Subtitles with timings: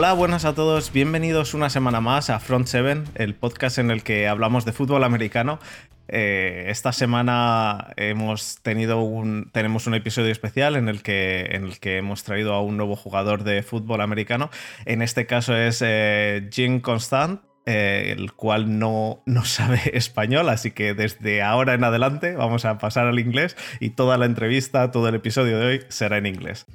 [0.00, 4.04] Hola, buenas a todos, bienvenidos una semana más a Front 7, el podcast en el
[4.04, 5.58] que hablamos de fútbol americano.
[6.06, 9.04] Eh, esta semana hemos tenido
[9.50, 12.94] tenemos un episodio especial en el, que, en el que hemos traído a un nuevo
[12.94, 14.50] jugador de fútbol americano.
[14.84, 20.70] En este caso es eh, Jean Constant, eh, el cual no, no sabe español, así
[20.70, 25.08] que desde ahora en adelante vamos a pasar al inglés y toda la entrevista, todo
[25.08, 26.66] el episodio de hoy será en inglés.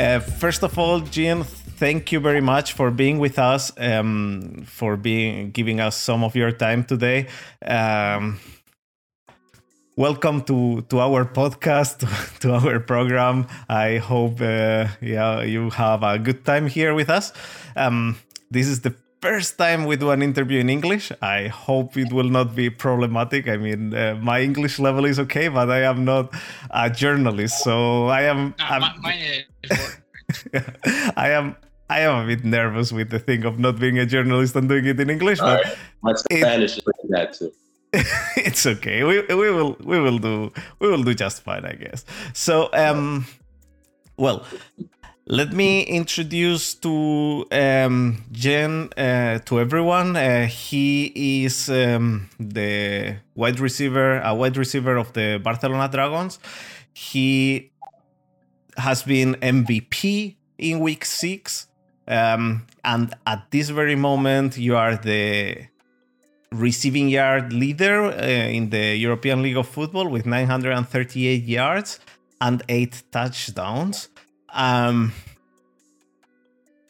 [0.00, 4.96] Uh, first of all, Jean, thank you very much for being with us, um, for
[4.96, 7.26] being giving us some of your time today.
[7.60, 8.40] Um,
[9.96, 12.00] welcome to to our podcast,
[12.40, 13.46] to our program.
[13.68, 17.34] I hope uh, yeah you have a good time here with us.
[17.76, 18.16] Um,
[18.50, 21.12] this is the first time we do an interview in English.
[21.22, 23.48] I hope it will not be problematic.
[23.48, 26.34] I mean, uh, my English level is okay, but I am not
[26.70, 28.54] a journalist, so I am.
[28.58, 29.44] Uh, mine
[31.16, 31.56] I am.
[31.90, 34.86] I am a bit nervous with the thing of not being a journalist and doing
[34.86, 35.76] it in English, but right.
[36.02, 37.52] my Spanish is like that too.
[38.36, 39.02] it's okay.
[39.02, 42.04] We, we will we will do we will do just fine, I guess.
[42.32, 43.26] So um,
[44.16, 44.46] well,
[45.30, 50.16] let me introduce to um, Jen uh, to everyone.
[50.16, 56.40] Uh, he is um, the wide receiver, a wide receiver of the Barcelona Dragons.
[56.92, 57.70] He
[58.76, 61.68] has been MVP in week six.
[62.08, 65.68] Um, and at this very moment, you are the
[66.50, 72.00] receiving yard leader uh, in the European League of Football with 938 yards
[72.40, 74.08] and eight touchdowns.
[74.54, 75.12] Um,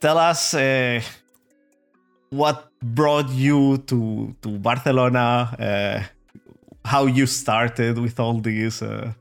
[0.01, 1.01] tell us uh,
[2.31, 6.03] what brought you to to Barcelona, uh,
[6.85, 8.83] how you started with all this.
[8.83, 9.13] Uh,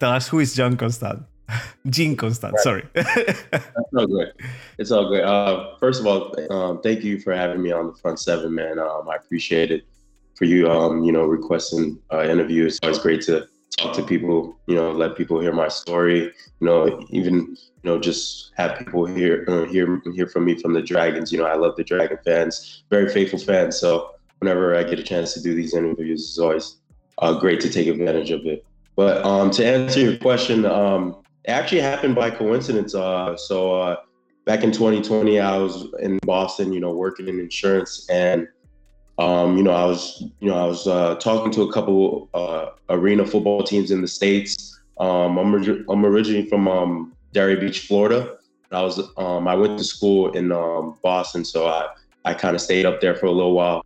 [0.00, 1.22] tell us who is John Constant.
[1.88, 2.62] Jean Constant, right.
[2.62, 2.84] sorry.
[2.94, 4.32] That's all good.
[4.78, 5.24] It's all good.
[5.24, 8.78] Uh, first of all, um, thank you for having me on the front seven, man.
[8.78, 9.86] Um, I appreciate it
[10.34, 12.76] for you, um, you know, requesting uh, interviews.
[12.76, 16.20] It's always great to talk to people, you know, let people hear my story,
[16.60, 20.72] you know, even, you know, just have people hear, uh, hear, hear from me from
[20.72, 21.32] the Dragons.
[21.32, 23.78] You know, I love the Dragon fans, very faithful fans.
[23.78, 26.76] So whenever I get a chance to do these interviews, it's always
[27.18, 28.64] uh, great to take advantage of it.
[28.96, 32.94] But um, to answer your question, um, it actually happened by coincidence.
[32.94, 33.96] Uh, so uh,
[34.44, 38.48] back in 2020, I was in Boston, you know, working in insurance, and
[39.18, 42.70] um, you know, I was, you know, I was uh, talking to a couple uh,
[42.88, 44.80] arena football teams in the states.
[44.98, 45.54] Um, I'm,
[45.88, 48.38] I'm originally from um, Delray Beach, Florida.
[48.70, 51.88] I was, um, I went to school in um, Boston, so I,
[52.24, 53.82] I kind of stayed up there for a little while.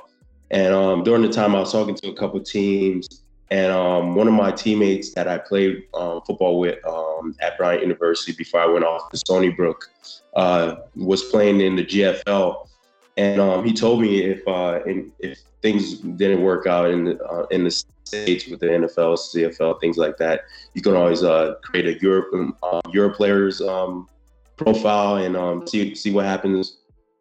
[0.50, 4.26] And um, during the time, I was talking to a couple teams, and um, one
[4.26, 8.66] of my teammates that I played um, football with um, at Bryant University before I
[8.66, 9.90] went off to Stony Brook
[10.34, 12.68] uh, was playing in the GFL,
[13.16, 14.80] and um, he told me if uh,
[15.18, 17.70] if things didn't work out in the, uh, in the
[18.04, 20.42] states with the NFL, CFL, things like that,
[20.74, 24.08] you can always uh, create a Europe um, uh, Euro players um,
[24.56, 26.78] profile and see see what happens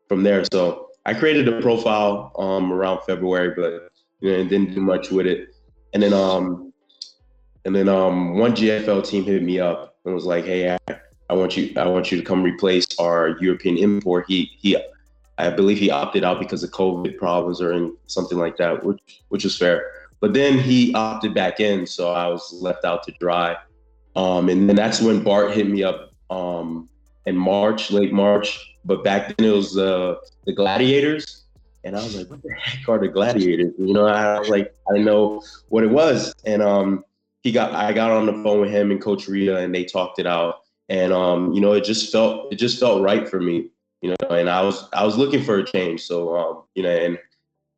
[0.08, 0.44] from there.
[0.52, 5.52] So I created a profile around February, but you know, didn't do much with it
[5.94, 6.74] and then um,
[7.66, 11.34] and then um, one GFL team hit me up and was like, "Hey, I, I
[11.34, 14.78] want you, I want you to come replace our European import." He he,
[15.42, 19.22] I believe he opted out because of COVID problems or in, something like that, which
[19.30, 19.92] which was fair.
[20.20, 23.58] But then he opted back in, so I was left out to dry.
[24.16, 26.90] Um, and then that's when Bart hit me up um,
[27.26, 28.78] in March, late March.
[28.86, 30.16] But back then it was uh,
[30.46, 31.42] the Gladiators
[31.84, 33.74] and I was like, what the heck are the gladiators?
[33.78, 36.34] You know, I was like, I didn't know what it was.
[36.46, 37.04] And um,
[37.42, 40.20] he got, I got on the phone with him and Coach Rita, and they talked
[40.20, 40.62] it out.
[40.90, 43.70] And um, you know, it just felt, it just felt right for me.
[44.02, 46.02] You know, and I was, I was looking for a change.
[46.02, 47.20] So um, you know, and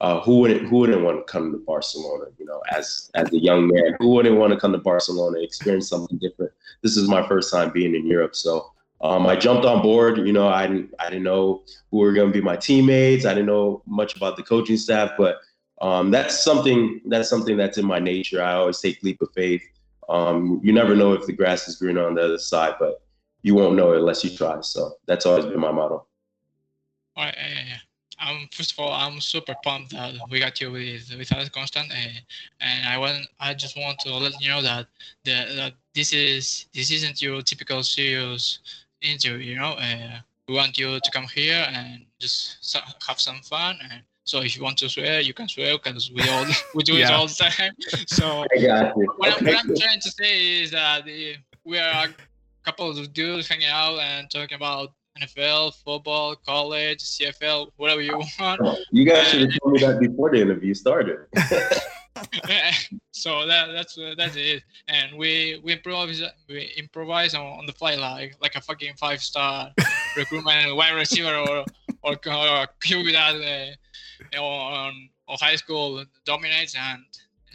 [0.02, 2.25] uh, who wouldn't, who wouldn't want to come to Barcelona?
[2.38, 5.46] You know, as as a young man, who wouldn't want to come to Barcelona, and
[5.46, 6.52] experience something different?
[6.81, 8.74] This is my first time being in Europe, so
[9.04, 10.18] um, I jumped on board.
[10.18, 13.25] You know, I didn't I didn't know who were going to be my teammates.
[13.25, 15.38] I didn't know much about the coaching staff, but
[15.81, 18.42] um, that's something that's something that's in my nature.
[18.42, 19.64] I always take leap of faith.
[20.10, 23.02] Um, you never know if the grass is greener on the other side, but
[23.42, 24.60] you won't know it unless you try.
[24.62, 26.06] So that's always been my motto.
[27.15, 27.77] All right, yeah, yeah.
[28.19, 31.92] Um, first of all, I'm super pumped that we got you with with us, Constant,
[31.92, 32.19] uh,
[32.62, 34.88] and I want I just want to let you know that
[35.24, 38.60] the that this is this isn't your typical serious
[39.01, 39.54] interview.
[39.54, 42.77] You know, uh, we want you to come here and just
[43.07, 46.21] have some fun and So if you want to swear, you can swear because we
[46.30, 46.45] all
[46.75, 47.74] we do it all the time.
[48.07, 52.63] So I what, I'm, what I'm trying to say is that uh, we are a
[52.63, 58.62] couple of dudes hanging out and talking about NFL, football, college, CFL, whatever you want.
[58.92, 61.19] You guys should have told me that before the interview started.
[63.12, 64.63] so that that's uh, that's it.
[64.88, 69.21] And we we improvise we improvise on, on the fly like like a fucking five
[69.21, 69.71] star
[70.18, 71.65] recruitment wide receiver or
[72.04, 73.75] or, or QB that
[74.38, 77.04] uh, on, on high school dominates and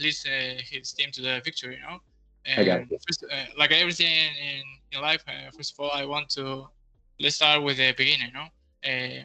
[0.01, 1.77] leads uh, his team to the victory.
[1.77, 1.99] You know.
[2.57, 4.63] I got And first, uh, like everything in,
[4.93, 6.67] in life, uh, first of all, I want to
[7.21, 8.33] let's start with the beginning.
[8.33, 8.47] Know,
[8.91, 9.25] uh,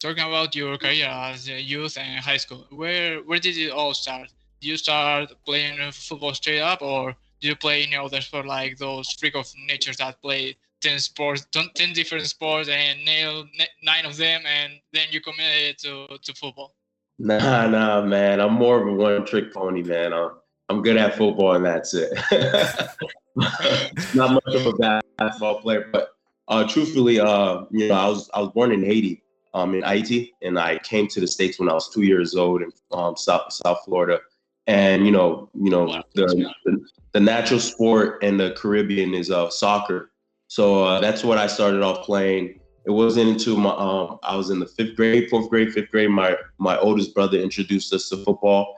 [0.00, 2.66] talking about your career as a youth and high school.
[2.70, 4.28] Where where did it all start?
[4.60, 8.78] Did you start playing football straight up, or did you play any other sport like
[8.78, 13.44] those freak of nature that play ten sports, 10 different sports, and nail
[13.82, 16.74] nine of them, and then you committed to to football?
[17.18, 18.40] Nah, nah, man.
[18.40, 20.12] I'm more of a one trick pony, man.
[20.12, 20.30] I'm,
[20.68, 22.10] I'm good at football and that's it.
[24.14, 26.11] Not much of a basketball player, but
[26.48, 29.22] uh, truthfully, uh, you know, I was I was born in Haiti,
[29.54, 32.62] um, in Haiti, and I came to the states when I was two years old
[32.62, 34.20] in um, South South Florida.
[34.66, 36.80] And you know, you know, the, the
[37.12, 40.10] the natural sport in the Caribbean is uh, soccer.
[40.48, 42.60] So uh, that's what I started off playing.
[42.84, 46.10] It wasn't until my um, I was in the fifth grade, fourth grade, fifth grade.
[46.10, 48.74] My my oldest brother introduced us to football,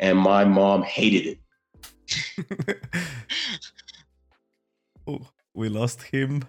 [0.00, 1.38] and my mom hated it.
[5.06, 6.44] oh, we lost him.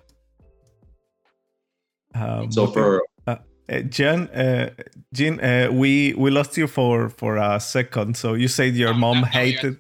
[2.16, 3.38] Um, So for uh,
[3.90, 4.70] Jen, uh,
[5.14, 8.16] Jean, uh, we we lost you for for a second.
[8.18, 9.40] So you said your Oh, mom no, no, yeah.
[9.40, 9.78] hated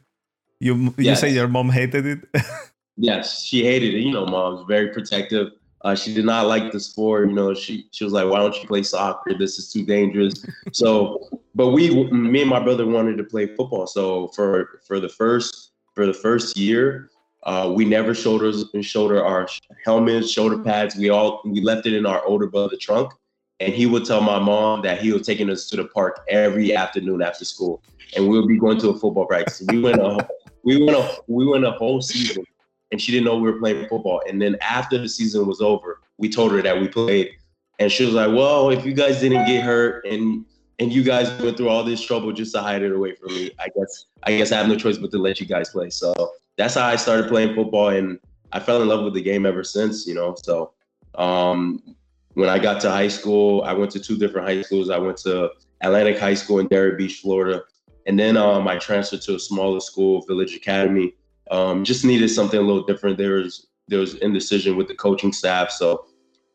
[0.59, 0.75] you.
[0.97, 1.21] You Yes.
[1.21, 2.19] say your mom hated it.
[2.97, 3.99] yes, she hated it.
[4.01, 5.51] You know, mom's very protective.
[5.81, 7.29] Uh, she did not like the sport.
[7.29, 9.37] You know, she she was like, "Why don't you play soccer?
[9.37, 10.43] This is too dangerous."
[10.73, 13.87] So, but we, me and my brother, wanted to play football.
[13.87, 17.09] So for for the first for the first year,
[17.45, 19.47] uh, we never shoulders and shoulder our
[19.85, 20.95] helmets, shoulder pads.
[20.95, 23.13] We all we left it in our older brother trunk,
[23.59, 26.75] and he would tell my mom that he was taking us to the park every
[26.75, 27.83] afternoon after school,
[28.15, 29.63] and we would be going to a football practice.
[29.69, 30.27] We went a
[30.63, 32.43] we went a we went a whole season,
[32.91, 34.23] and she didn't know we were playing football.
[34.27, 37.29] And then after the season was over, we told her that we played,
[37.77, 40.45] and she was like, "Well, if you guys didn't get hurt and
[40.79, 43.51] and you guys went through all this trouble just to hide it away from me,
[43.59, 46.33] I guess I guess I have no choice but to let you guys play." So
[46.57, 48.19] that's how I started playing football, and
[48.51, 50.07] I fell in love with the game ever since.
[50.07, 50.73] You know, so
[51.15, 51.95] um,
[52.33, 54.89] when I got to high school, I went to two different high schools.
[54.89, 57.63] I went to Atlantic High School in Delray Beach, Florida,
[58.05, 61.13] and then um, I transferred to a smaller school, Village Academy.
[61.51, 63.17] Um, just needed something a little different.
[63.17, 66.05] There was there was indecision with the coaching staff, so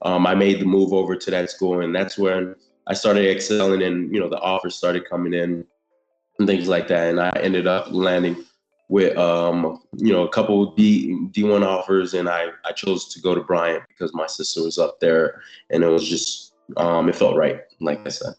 [0.02, 2.54] um, I made the move over to that school, and that's when
[2.86, 5.64] I started excelling, and you know the offers started coming in
[6.38, 8.44] and things like that, and I ended up landing
[8.90, 13.34] with um, you know a couple D D1 offers, and I I chose to go
[13.34, 15.40] to Bryant because my sister was up there,
[15.70, 18.34] and it was just um, it felt right, like I said.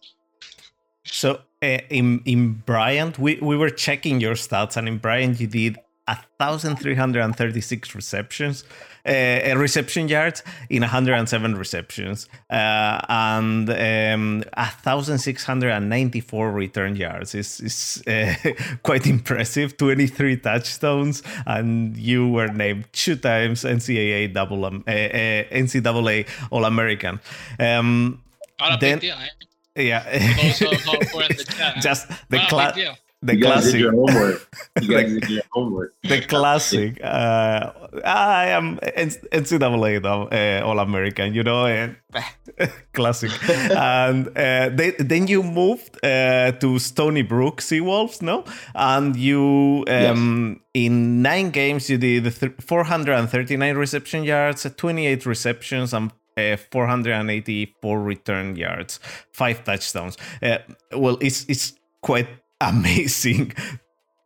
[1.06, 5.48] So uh, in in Bryant, we, we were checking your stats, and in Bryant you
[5.48, 8.66] did a thousand three hundred and thirty six receptions,
[9.06, 14.44] uh, reception yards in hundred and seven receptions, uh, and um,
[14.84, 17.36] thousand six hundred and ninety four return yards.
[17.36, 18.34] is is uh,
[18.84, 19.78] quite impressive.
[19.78, 26.28] Twenty three touchdowns, and you were named two times NCAA double um, uh, uh, NCAA
[26.52, 27.20] All American.
[27.60, 28.22] Um,
[28.80, 29.16] Then- big deal.
[29.16, 29.28] Eh?
[29.84, 30.04] yeah,
[30.44, 31.80] Also, the huh?
[31.82, 32.50] just the Not
[33.24, 33.36] a cla- big deal.
[33.36, 34.48] the you guys did classic your homework.
[34.82, 35.94] You guys did your homework.
[36.04, 37.00] the classic.
[37.04, 37.72] Uh,
[38.04, 40.02] I am NCAA
[40.32, 41.96] uh, All American, you know, and
[42.94, 43.32] classic.
[43.50, 48.44] and uh, they, then you moved uh, to Stony Brook Seawolves, no?
[48.74, 56.12] And you, um, in nine games, you did th- 439 reception yards, 28 receptions, and
[56.38, 59.00] uh, 484 return yards,
[59.34, 60.18] five touchdowns.
[60.42, 60.58] Uh,
[60.96, 62.28] well, it's it's quite
[62.70, 63.54] amazing.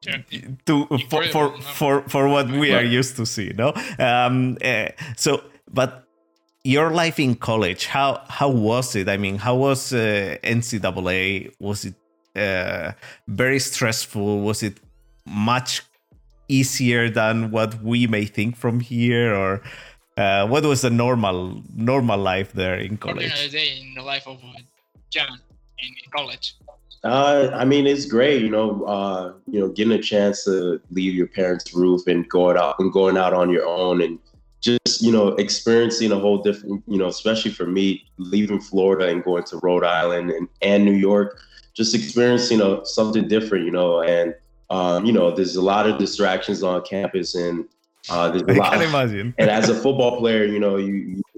[0.05, 0.21] Yeah.
[0.67, 3.73] to for for, for for what we are used to see no?
[3.97, 5.41] Um uh, so
[5.73, 6.03] but
[6.63, 9.09] your life in college how how was it?
[9.09, 11.95] I mean how was uh, ncaa was it
[12.35, 12.91] uh,
[13.27, 14.41] very stressful?
[14.41, 14.79] Was it
[15.25, 15.81] much
[16.47, 19.33] easier than what we may think from here?
[19.33, 19.61] Or
[20.17, 23.51] uh, what was the normal normal life there in Ordinary college?
[23.51, 24.59] day in the life of uh,
[25.09, 25.39] John
[25.79, 26.55] in college.
[27.05, 28.83] Uh, I mean, it's great, you know.
[28.83, 32.91] Uh, you know, getting a chance to leave your parents' roof and going out and
[32.91, 34.19] going out on your own, and
[34.65, 39.23] just you know experiencing a whole different you know especially for me leaving Florida and
[39.23, 41.39] going to Rhode Island and, and New York
[41.75, 44.33] just experiencing you know something different you know and
[44.71, 47.65] um, you know there's a lot of distractions on campus and
[48.09, 49.35] uh, there's a I lot can imagine.
[49.37, 51.34] and as a football player you know you, you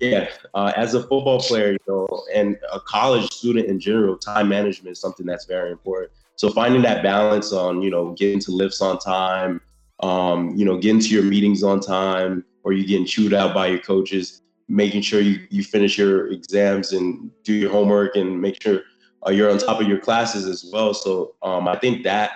[0.00, 4.48] yeah uh, as a football player you know and a college student in general time
[4.48, 8.50] management is something that's very important so finding that balance on you know getting to
[8.50, 9.60] lifts on time
[10.02, 13.68] um, you know, getting to your meetings on time, or you getting chewed out by
[13.68, 18.62] your coaches, making sure you, you finish your exams and do your homework and make
[18.62, 18.82] sure
[19.26, 20.94] uh, you're on top of your classes as well.
[20.94, 22.32] So um, I think that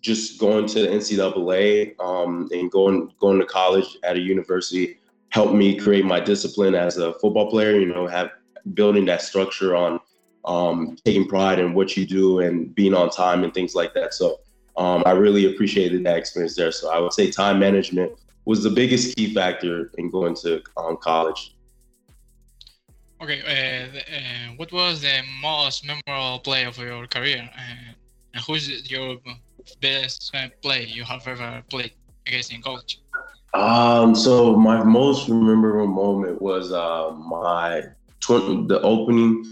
[0.00, 4.97] just going to the NCAA um, and going going to college at a university
[5.30, 7.78] helped me create my discipline as a football player.
[7.78, 8.30] You know, have
[8.74, 10.00] building that structure on
[10.44, 14.14] um, taking pride in what you do and being on time and things like that.
[14.14, 14.40] So
[14.76, 16.72] um, I really appreciated that experience there.
[16.72, 18.12] So I would say time management
[18.44, 21.54] was the biggest key factor in going to um, college.
[23.20, 27.92] Okay, uh, uh, what was the most memorable play of your career, uh,
[28.32, 29.16] and who's your
[29.80, 30.32] best
[30.62, 31.92] play you have ever played
[32.28, 33.00] against in college?
[33.54, 37.82] Um, so my most memorable moment was uh, my
[38.20, 39.44] tw- the opening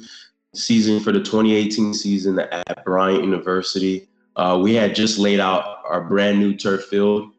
[0.54, 4.08] season for the 2018 season at Bryant University.
[4.36, 7.30] Uh, we had just laid out our brand new turf field,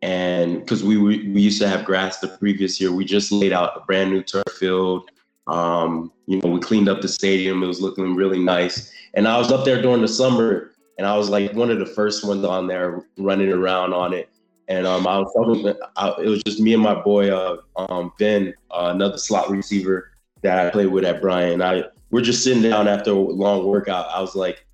[0.00, 3.52] and because we, we we used to have grass the previous year, we just laid
[3.52, 5.10] out a brand new turf field.
[5.48, 8.90] Um, you know, we cleaned up the stadium; it was looking really nice.
[9.12, 11.86] And I was up there during the summer, and I was like one of the
[11.86, 14.30] first ones on there running around on it.
[14.68, 18.12] And um, I was talking, I, it was just me and my boy uh, um,
[18.18, 20.10] Ben, uh, another slot receiver
[20.42, 21.62] that I played with at Bryant.
[21.62, 24.08] I we're just sitting down after a long workout.
[24.10, 24.64] I was like,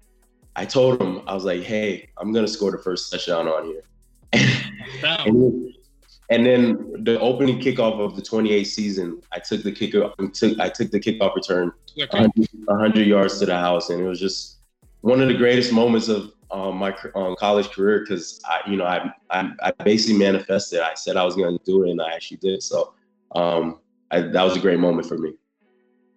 [0.54, 3.82] I told him, I was like, hey, I'm gonna score the first touchdown on here.
[5.26, 5.75] and,
[6.30, 10.68] and, then the opening kickoff of the 28 season, I took the kick took I
[10.68, 14.58] took the kickoff return 100, 100, yards to the house, and it was just
[15.02, 18.85] one of the greatest moments of um, my um, college career because I, you know,
[18.85, 20.80] I, I, I basically manifested.
[20.80, 22.62] I said I was going to do it, and I actually did.
[22.62, 22.94] So
[23.35, 23.80] um,
[24.11, 25.32] I, that was a great moment for me.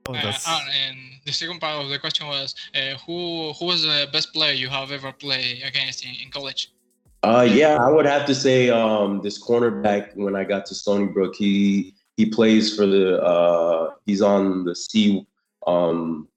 [0.07, 4.07] Oh, uh, and the second part of the question was uh, who who was the
[4.11, 6.71] best player you have ever played against in, in college?
[7.23, 11.07] Uh, yeah, I would have to say um, this cornerback when I got to Stony
[11.07, 11.33] Brook.
[11.35, 15.25] He he plays for the uh, he's on the C
[15.65, 16.27] um,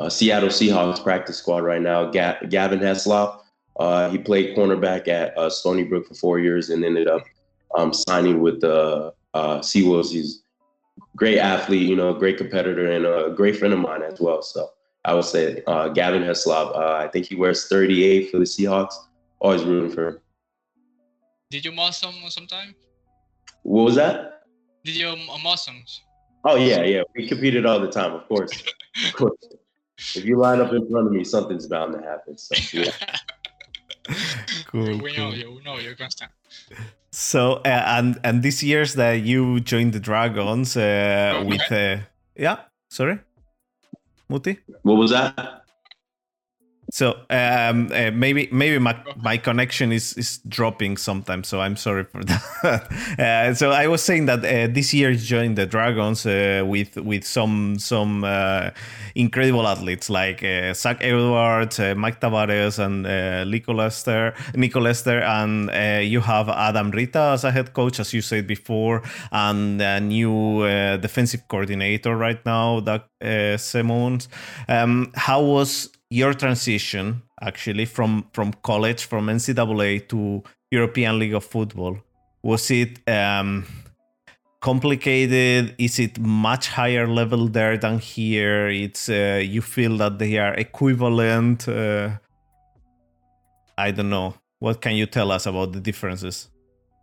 [0.00, 2.10] uh, Seattle Seahawks practice squad right now.
[2.10, 3.42] Ga- Gavin Heslop.
[3.78, 7.22] Uh, he played cornerback at uh, Stony Brook for four years and ended up
[7.76, 10.10] um, signing with the uh, Seawolves.
[10.10, 10.42] He's
[11.16, 14.42] great athlete, you know, great competitor, and a great friend of mine as well.
[14.42, 14.70] So
[15.04, 16.74] I would say uh, Gavin Heslop.
[16.74, 18.94] Uh, I think he wears 38 for the Seahawks.
[19.38, 20.18] Always rooting for him.
[21.50, 22.74] Did you moss him sometime?
[23.62, 24.44] What was that?
[24.84, 25.84] Did you moss him?
[26.44, 27.02] Oh yeah, yeah.
[27.14, 28.50] We competed all the time, of course.
[29.06, 29.36] of course.
[30.14, 32.36] If you line up in front of me, something's bound to happen.
[32.38, 32.90] So yeah.
[34.66, 34.98] cool.
[34.98, 35.52] We know you.
[35.52, 36.30] We know you're constant.
[37.10, 41.48] So uh, and and this year's that you joined the Dragons uh, okay.
[41.48, 41.96] with uh,
[42.36, 42.56] yeah
[42.88, 43.18] sorry,
[44.28, 44.58] Muti.
[44.82, 45.59] What was that?
[46.92, 52.04] So um, uh, maybe maybe my, my connection is, is dropping sometimes, so I'm sorry
[52.04, 53.18] for that.
[53.18, 57.24] uh, so I was saying that uh, this year joined the Dragons uh, with with
[57.24, 58.70] some some uh,
[59.14, 65.70] incredible athletes like uh, Zach Edwards, Mike Tavares, and uh, Nico Lester, Nico Lester, and
[66.10, 70.66] you have Adam Rita as a head coach, as you said before, and a new
[70.98, 73.02] defensive coordinator right now, Doug
[73.58, 74.28] Simmons.
[74.68, 81.44] Um, how was your transition actually from from college from NCAA to European League of
[81.44, 81.98] Football
[82.42, 83.66] was it um,
[84.60, 85.74] complicated?
[85.78, 88.68] Is it much higher level there than here?
[88.68, 91.68] It's uh, you feel that they are equivalent.
[91.68, 92.10] Uh,
[93.76, 94.34] I don't know.
[94.58, 96.48] What can you tell us about the differences?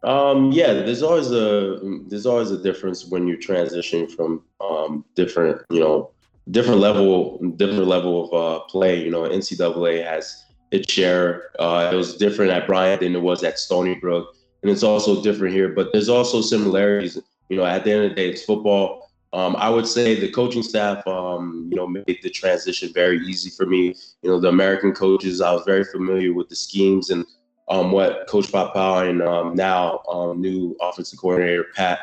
[0.04, 5.62] Um, yeah, there's always a there's always a difference when you're transitioning from um, different,
[5.72, 6.12] you know,
[6.52, 9.04] different level, different level of uh, play.
[9.04, 11.52] You know, NCAA has its share.
[11.60, 15.22] Uh, it was different at Bryant than it was at Stony Brook, and it's also
[15.22, 15.70] different here.
[15.70, 17.18] But there's also similarities.
[17.50, 19.08] You know, at the end of the day, it's football.
[19.34, 23.50] Um, I would say the coaching staff, um, you know, made the transition very easy
[23.50, 23.96] for me.
[24.22, 27.26] You know, the American coaches, I was very familiar with the schemes and
[27.70, 32.00] um, what Coach Papa and um, now um, new offensive coordinator Pat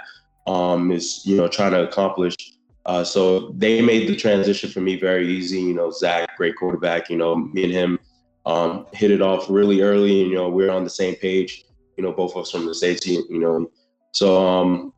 [0.47, 2.54] um, is, you know, trying to accomplish.
[2.87, 5.61] Uh, so they made the transition for me very easy.
[5.61, 7.09] You know, Zach, great quarterback.
[7.09, 7.99] You know, me and him
[8.47, 10.23] um, hit it off really early.
[10.23, 11.65] And, you know, we're on the same page.
[11.97, 13.19] You know, both of us from the safety.
[13.31, 13.71] You know,
[14.13, 14.93] so um,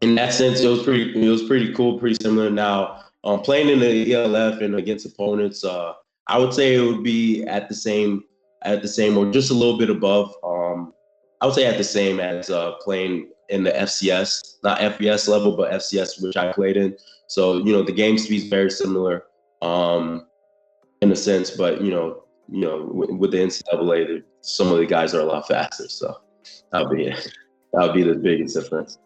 [0.00, 2.50] in that sense, it was pretty it was pretty cool, pretty similar.
[2.50, 5.94] Now, um, playing in the ELF and against opponents, uh,
[6.26, 8.24] I would say it would be at the same
[8.62, 10.34] at the same or just a little bit above.
[10.44, 10.92] Um,
[11.40, 15.56] I would say at the same as uh, playing in the FCS, not FBS level,
[15.56, 16.96] but FCS, which I played in.
[17.26, 19.24] So you know the game speed is very similar
[19.60, 20.26] um,
[21.02, 24.86] in a sense, but you know you know with, with the NCAA, some of the
[24.86, 25.88] guys are a lot faster.
[25.88, 26.20] So
[26.70, 27.32] that'll be it.
[27.72, 28.98] That'll be the biggest difference.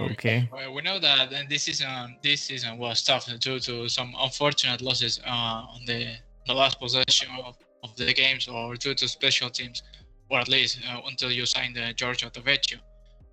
[0.00, 0.48] Okay.
[0.52, 4.80] Well, we know that and this season, this season was tough due to some unfortunate
[4.80, 6.14] losses uh, on the
[6.46, 9.82] the last possession of, of the games, or due to special teams,
[10.30, 12.78] or at least uh, until you sign the Giorgio Tavecchio.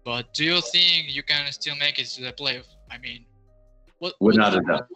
[0.08, 2.64] But do you think you can still make it to the playoff?
[2.90, 3.26] I mean,
[4.00, 4.88] what, without what, a doubt.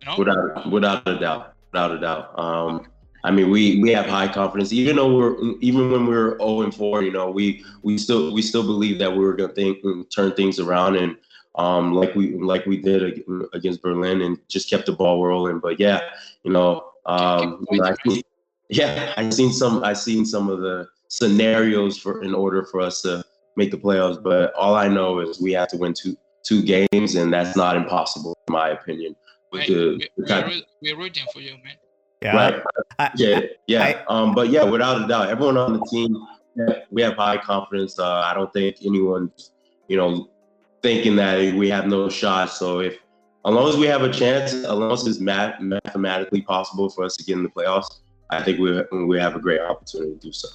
[0.00, 0.14] You know?
[0.18, 2.36] Without without a doubt, without a doubt.
[2.36, 2.88] Um,
[3.22, 6.62] I mean, we we have high confidence, even though we're even when we are 0
[6.62, 9.78] and 4, you know, we we still we still believe that we are gonna think
[10.12, 11.16] turn things around and
[11.54, 15.60] um like we like we did against Berlin and just kept the ball rolling.
[15.60, 16.00] But yeah,
[16.42, 18.22] you know, um, you know, I
[18.70, 23.02] yeah, I seen some I seen some of the scenarios for in order for us
[23.02, 23.24] to
[23.56, 24.22] make the playoffs.
[24.22, 27.76] But all I know is we have to win two two games, and that's not
[27.76, 29.14] impossible in my opinion.
[29.52, 31.76] With the, we, are we're rooting for you, man.
[32.22, 32.36] Yeah.
[32.36, 32.62] Right.
[32.98, 33.40] I, yeah.
[33.66, 33.82] Yeah.
[33.82, 36.16] I, um, but yeah, without a doubt, everyone on the team,
[36.90, 37.98] we have high confidence.
[37.98, 39.50] Uh, I don't think anyone's,
[39.88, 40.30] you know,
[40.82, 42.50] thinking that we have no shot.
[42.50, 42.94] So if,
[43.44, 47.04] as long as we have a chance, as long as it's math- mathematically possible for
[47.04, 50.18] us to get in the playoffs, I think we we have a great opportunity to
[50.18, 50.48] do so.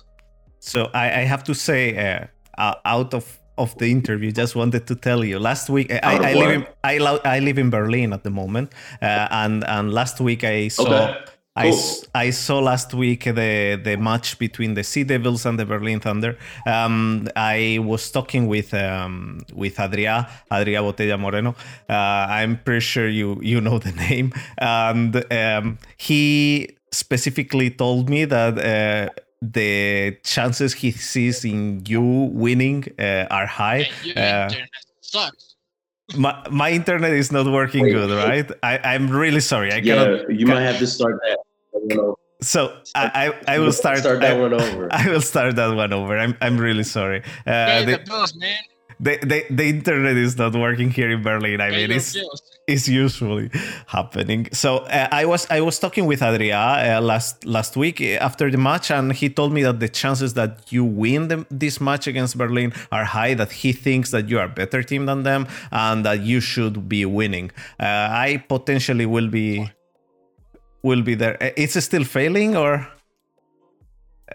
[0.60, 2.28] So I, I have to say, uh,
[2.58, 5.40] out of of the interview, just wanted to tell you.
[5.40, 8.72] Last week, I, I live in I, I live in Berlin at the moment,
[9.02, 10.84] uh, and and last week I saw.
[10.84, 11.26] Okay
[11.58, 11.74] I,
[12.14, 16.38] I saw last week the the match between the Sea Devils and the Berlin Thunder.
[16.68, 21.56] Um, I was talking with um, with Adria Adria Botella Moreno.
[21.90, 28.26] Uh, I'm pretty sure you you know the name, and um, he specifically told me
[28.26, 28.58] that.
[28.58, 33.90] Uh, the chances he sees in you winning uh, are high.
[34.16, 34.50] Uh,
[35.02, 35.56] sucks
[36.16, 38.50] my, my internet is not working Wait, good, right?
[38.64, 39.74] I, I'm really sorry.
[39.74, 44.00] I yeah, cannot, you might have to start that so I, I, I will start,
[44.00, 44.88] start that I, one over.
[44.92, 46.18] I will start that one over.
[46.18, 47.24] I'm I'm really sorry.
[47.46, 48.58] Uh, the, the bills, man.
[49.00, 51.62] The, the, the internet is not working here in Berlin.
[51.62, 52.18] I mean, it's,
[52.66, 53.52] it's usually
[53.86, 54.50] happening.
[54.54, 58.58] So uh, I was I was talking with Adria uh, last last week after the
[58.58, 62.38] match, and he told me that the chances that you win the, this match against
[62.38, 63.36] Berlin are high.
[63.36, 66.90] That he thinks that you are a better team than them, and that you should
[66.90, 67.52] be winning.
[67.80, 67.86] Uh,
[68.28, 69.72] I potentially will be
[70.82, 71.38] will be there.
[71.42, 72.88] Uh, it's still failing or?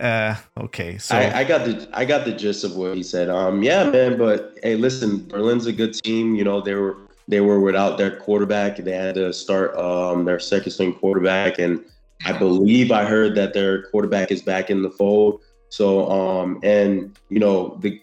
[0.00, 3.28] Uh, okay, so I, I, got the I got the gist of what he said.
[3.28, 6.35] Um, yeah, man, but hey, listen, Berlin's a good team.
[6.35, 6.96] You know, they were
[7.28, 8.78] they were without their quarterback.
[8.78, 11.85] They had to start um their second string quarterback, and
[12.24, 15.42] I believe I heard that their quarterback is back in the fold.
[15.68, 18.00] So um and you know the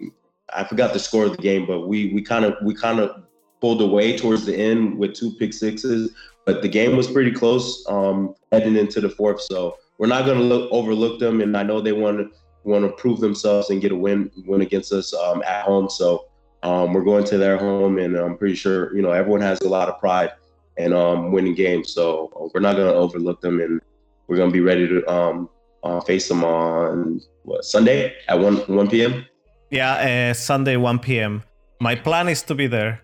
[0.54, 3.24] I forgot the score of the game, but we we kind of we kind of
[3.62, 6.12] pulled away towards the end with two pick sixes.
[6.46, 10.50] But the game was pretty close um, heading into the fourth, so we're not going
[10.50, 11.42] to overlook them.
[11.42, 14.62] And I know they want to want to prove themselves and get a win win
[14.62, 15.90] against us um, at home.
[15.90, 16.26] So
[16.64, 19.70] um, we're going to their home, and I'm pretty sure you know everyone has a
[19.70, 20.32] lot of pride
[20.78, 21.94] in um, winning games.
[21.94, 23.80] So uh, we're not going to overlook them, and
[24.28, 25.50] we're going to be ready to um,
[25.84, 29.26] uh, face them on what, Sunday at one one p.m.
[29.70, 31.44] Yeah, uh, Sunday one p.m.
[31.80, 33.02] My plan is to be there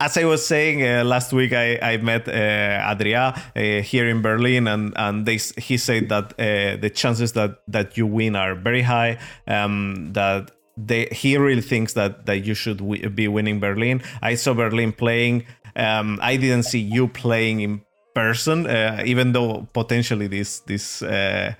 [0.00, 4.22] as I was saying uh, last week, I, I met uh, Adria uh, here in
[4.22, 8.54] Berlin, and and they, he said that uh, the chances that that you win are
[8.54, 9.18] very high.
[9.46, 14.02] Um, that they he really thinks that that you should w- be winning Berlin.
[14.22, 15.46] I saw Berlin playing.
[15.76, 17.82] Um, I didn't see you playing in
[18.14, 21.54] person, uh, even though potentially this this uh,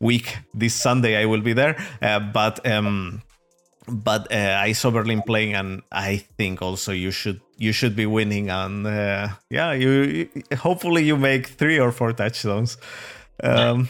[0.00, 1.76] week, this Sunday, I will be there.
[2.00, 3.22] but um,
[3.88, 8.06] but uh, I saw Berlin playing, and I think also you should you should be
[8.06, 8.50] winning.
[8.50, 12.78] And uh, yeah, you, hopefully you make three or four touchdowns.
[13.42, 13.88] Um,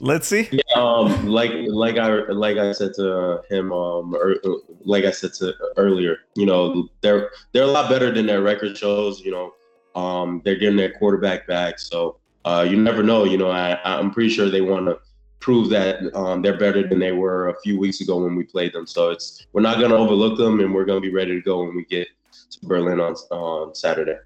[0.00, 0.48] let's see.
[0.50, 4.36] Yeah, um, like like I like I said to him, um, er,
[4.84, 8.76] like I said to earlier, you know, they're they're a lot better than their record
[8.76, 9.20] shows.
[9.20, 13.24] You know, um, they're getting their quarterback back, so uh, you never know.
[13.24, 14.98] You know, I I'm pretty sure they want to
[15.42, 18.72] prove that um, they're better than they were a few weeks ago when we played
[18.72, 18.86] them.
[18.86, 21.42] So it's we're not going to overlook them, and we're going to be ready to
[21.42, 22.08] go when we get
[22.52, 24.18] to Berlin on on Saturday.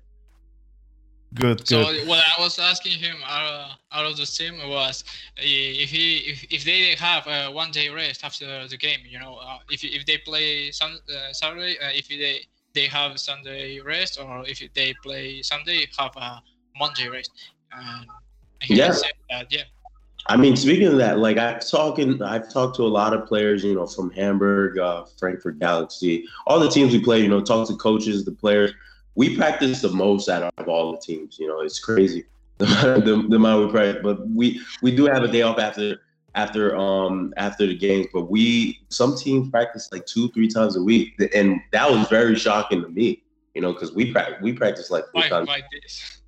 [1.35, 2.07] Good, So good.
[2.07, 5.05] what I was asking him out, out of the team was
[5.37, 9.37] if he if, if they have a one day rest after the game, you know,
[9.37, 14.21] uh, if if they play sun, uh, Saturday, uh, if they they have Sunday rest,
[14.21, 16.43] or if they play Sunday, have a
[16.79, 17.33] Monday rest.
[17.73, 18.07] And
[18.63, 18.93] he Yeah.
[18.93, 19.65] said that, yeah.
[20.29, 23.63] I mean, speaking of that, like I've talking, I've talked to a lot of players,
[23.63, 27.21] you know, from Hamburg, uh, Frankfurt Galaxy, all the teams we play.
[27.21, 28.73] You know, talk to coaches, the players.
[29.15, 31.39] We practice the most out of all the teams.
[31.39, 32.25] You know, it's crazy
[32.59, 34.03] the, the, amount we practice.
[34.03, 36.01] But we we do have a day off after
[36.35, 38.07] after um after the games.
[38.13, 42.37] But we some teams practice like two three times a week, and that was very
[42.37, 43.23] shocking to me.
[43.55, 45.49] You know, because we practice we practice like four times.
[45.49, 46.21] five days.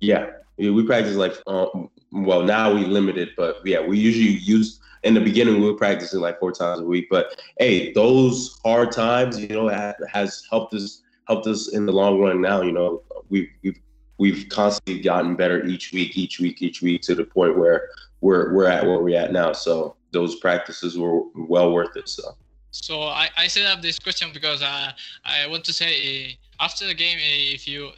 [0.00, 4.80] Yeah, yeah, we practice like um, well now we limited, but yeah, we usually use
[5.02, 7.08] in the beginning we were practicing like four times a week.
[7.10, 9.68] But hey, those hard times, you know,
[10.12, 12.40] has helped us helped us in the long run.
[12.40, 13.80] Now, you know, we've we've
[14.18, 17.88] we've constantly gotten better each week, each week, each week to the point where
[18.20, 19.52] we're we're at where we're at now.
[19.52, 22.08] So those practices were well worth it.
[22.08, 22.36] So.
[22.72, 24.92] So I, I set up this question because uh,
[25.24, 27.90] I want to say uh, after the game, uh, if you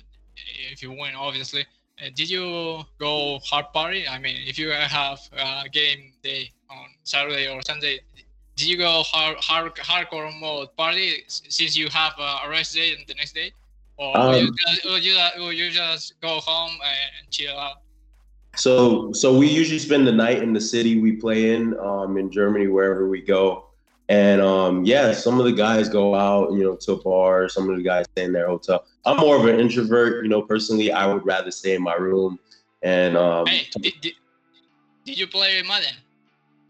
[0.73, 1.67] if you win, obviously,
[2.15, 4.07] did you go hard party?
[4.09, 8.01] I mean, if you have a game day on Saturday or Sunday,
[8.57, 13.07] did you go hard, hard hardcore mode party since you have a rest day and
[13.07, 13.53] the next day,
[13.97, 17.77] or will you Um, just, will you, you just go home and chill out?
[18.57, 22.31] So so we usually spend the night in the city we play in, um, in
[22.31, 23.67] Germany, wherever we go.
[24.09, 27.49] And um, yeah, some of the guys go out, you know, to a bar.
[27.49, 28.85] Some of the guys stay in their hotel.
[29.05, 30.43] I'm more of an introvert, you know.
[30.43, 32.39] Personally, I would rather stay in my room.
[32.83, 34.15] And um, Hey, did, did,
[35.05, 35.95] did you play Madden?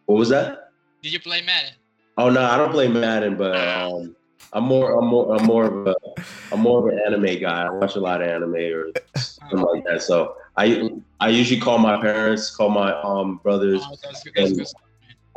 [0.06, 0.70] what was that?
[1.02, 1.74] Did you play Madden?
[2.18, 4.14] Oh no, I don't play Madden, but um,
[4.52, 5.94] I'm more I'm more I'm more of a
[6.52, 7.66] I'm more of an anime guy.
[7.66, 10.02] I watch a lot of anime or something like that.
[10.02, 10.90] So I
[11.20, 14.34] I usually call my parents, call my um brothers Oh, that's good.
[14.36, 14.66] That's good.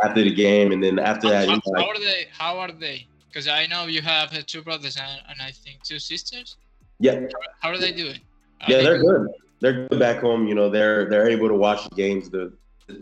[0.04, 2.28] after the game, and then after that, how, you know, how are they?
[2.38, 3.08] How are they?
[3.30, 6.58] Because I know you have uh, two brothers and, and I think two sisters.
[7.00, 7.22] Yeah,
[7.62, 8.20] How are they doing?
[8.68, 9.28] Yeah, they they're good.
[9.60, 10.48] They're good back home.
[10.48, 12.30] You know, they're they're able to watch the games.
[12.30, 12.54] The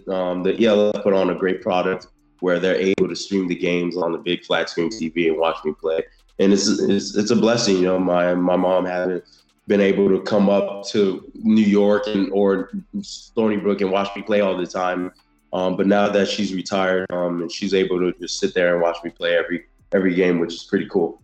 [0.07, 2.07] um, the ELF put on a great product
[2.39, 5.57] where they're able to stream the games on the big flat screen TV and watch
[5.63, 6.03] me play.
[6.39, 7.77] And it's it's, it's a blessing.
[7.77, 9.23] You know, my my mom hasn't
[9.67, 14.21] been able to come up to New York and or Stony Brook and watch me
[14.21, 15.11] play all the time.
[15.53, 18.81] Um, but now that she's retired, um, and she's able to just sit there and
[18.81, 21.21] watch me play every every game, which is pretty cool.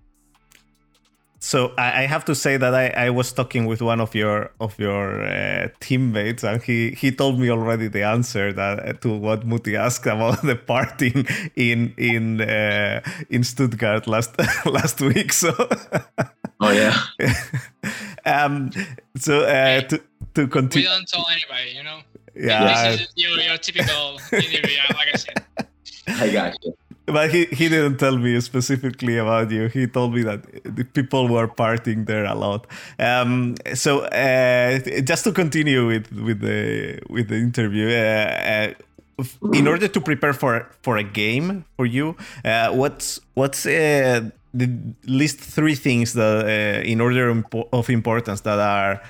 [1.42, 4.52] So I, I have to say that I, I was talking with one of your
[4.60, 9.16] of your uh, teammates, and he, he told me already the answer that uh, to
[9.18, 11.26] what Muti asked about the partying
[11.56, 13.00] in in uh,
[13.30, 15.32] in Stuttgart last last week.
[15.32, 15.54] So
[16.60, 16.98] Oh yeah.
[18.26, 18.72] um
[19.16, 19.98] so uh, to
[20.34, 22.02] to We continue, don't tell anybody, you know.
[22.36, 22.92] yeah.
[22.92, 25.68] This is your, your typical interview, like I said.
[26.08, 26.74] I got you.
[27.12, 29.68] But he, he didn't tell me specifically about you.
[29.68, 32.68] He told me that the people were partying there a lot.
[33.00, 38.74] Um, so uh, just to continue with, with the with the interview, uh,
[39.22, 44.30] uh, in order to prepare for for a game for you, uh, what's what's uh,
[44.54, 44.70] the
[45.06, 49.02] least three things that uh, in order of importance that are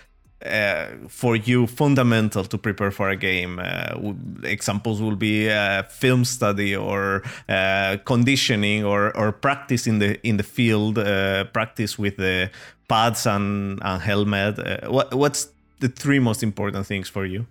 [0.46, 3.60] uh, for you fundamental to prepare for a game.
[3.60, 10.20] Uh, examples will be uh, film study or uh, conditioning or, or practice in the
[10.28, 12.50] in the field, uh, practice with the
[12.88, 14.60] pads and, and helmet.
[14.60, 15.50] Uh, what what's
[15.80, 17.46] the three most important things for you?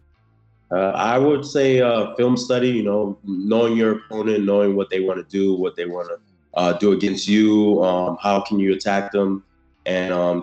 [0.70, 1.80] I would say
[2.16, 2.70] film study.
[2.70, 6.78] You know, knowing your opponent, knowing what they want to do, what they want to
[6.78, 7.82] do against you.
[7.82, 9.44] Um, how can you attack them,
[9.88, 10.42] and um,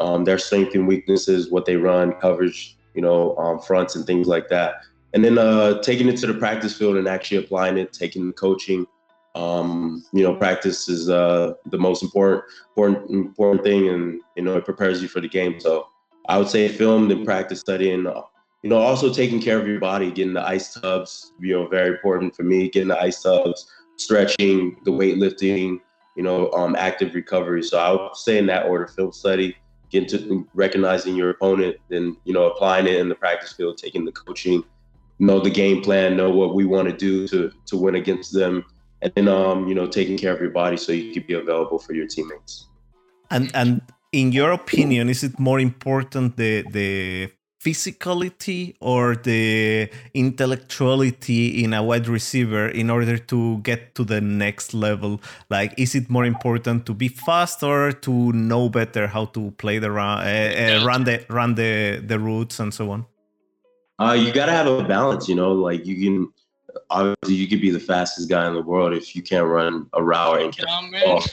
[0.00, 4.26] um, their strengths and weaknesses, what they run, coverage, you know, um, fronts and things
[4.26, 4.84] like that.
[5.14, 8.34] And then uh, taking it to the practice field and actually applying it, taking the
[8.34, 8.86] coaching.
[9.34, 14.58] Um, you know, practice is uh, the most important, important, important thing, and you know,
[14.58, 15.58] it prepares you for the game.
[15.58, 15.88] So
[16.28, 18.06] I would say film, and practice studying.
[18.06, 18.22] Uh,
[18.62, 21.88] you know, also taking care of your body, getting the ice tubs, you know, very
[21.88, 25.80] important for me, getting the ice tubs, stretching, the weightlifting,
[26.16, 27.62] you know, um, active recovery.
[27.62, 29.56] So I would say in that order, film study,
[29.90, 34.04] getting to recognizing your opponent, then, you know, applying it in the practice field, taking
[34.04, 34.64] the coaching,
[35.18, 38.64] know the game plan, know what we want to do to, to win against them.
[39.02, 41.78] And then, um, you know, taking care of your body so you can be available
[41.78, 42.66] for your teammates.
[43.30, 43.80] And and
[44.12, 47.30] in your opinion, is it more important the the
[47.62, 54.74] physicality or the intellectuality in a wide receiver in order to get to the next
[54.74, 55.20] level?
[55.48, 59.78] Like, is it more important to be fast or to know better how to play
[59.78, 63.06] the run, uh, uh, run the run the the routes and so on?
[63.98, 65.52] Uh, you got to have a balance, you know.
[65.52, 66.32] Like you can
[66.90, 70.02] obviously you could be the fastest guy in the world if you can't run a
[70.02, 70.66] route and catch
[71.06, 71.24] oh,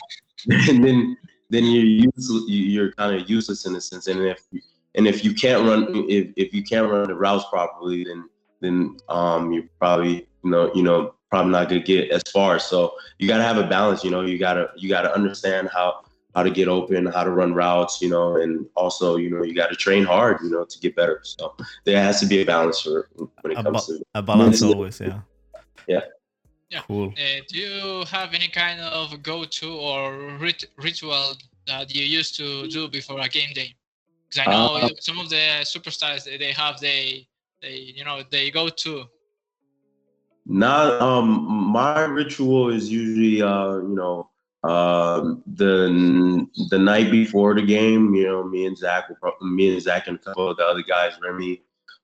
[0.69, 1.17] and then
[1.49, 4.07] then you're useless, you're kind of useless in a sense.
[4.07, 4.43] And if
[4.99, 8.97] and if you can't run if, if you can't run the routes properly, then then
[9.07, 12.59] um you're probably you know you know probably not gonna get as far.
[12.59, 14.03] So you gotta have a balance.
[14.03, 16.03] You know you gotta you gotta understand how
[16.35, 19.55] how to get open, how to run routes, you know, and also, you know, you
[19.55, 21.21] got to train hard, you know, to get better.
[21.23, 24.21] So there has to be a balance for when it a comes ba- to a
[24.21, 25.21] balance always, yeah.
[25.87, 26.01] Yeah.
[26.69, 26.81] Yeah.
[26.87, 27.15] Cool.
[27.17, 31.33] Uh, do you have any kind of go-to or rit- ritual
[31.65, 33.73] that you used to do before a game day?
[34.29, 37.27] Because I know Uh, some of the superstars they have they
[37.61, 39.05] they you know they go to.
[40.45, 41.27] Not um
[41.71, 44.29] my ritual is usually uh you know
[44.63, 49.73] um the the night before the game you know me and Zach will pro- me
[49.73, 51.61] and Zach and a couple of the other guys Remy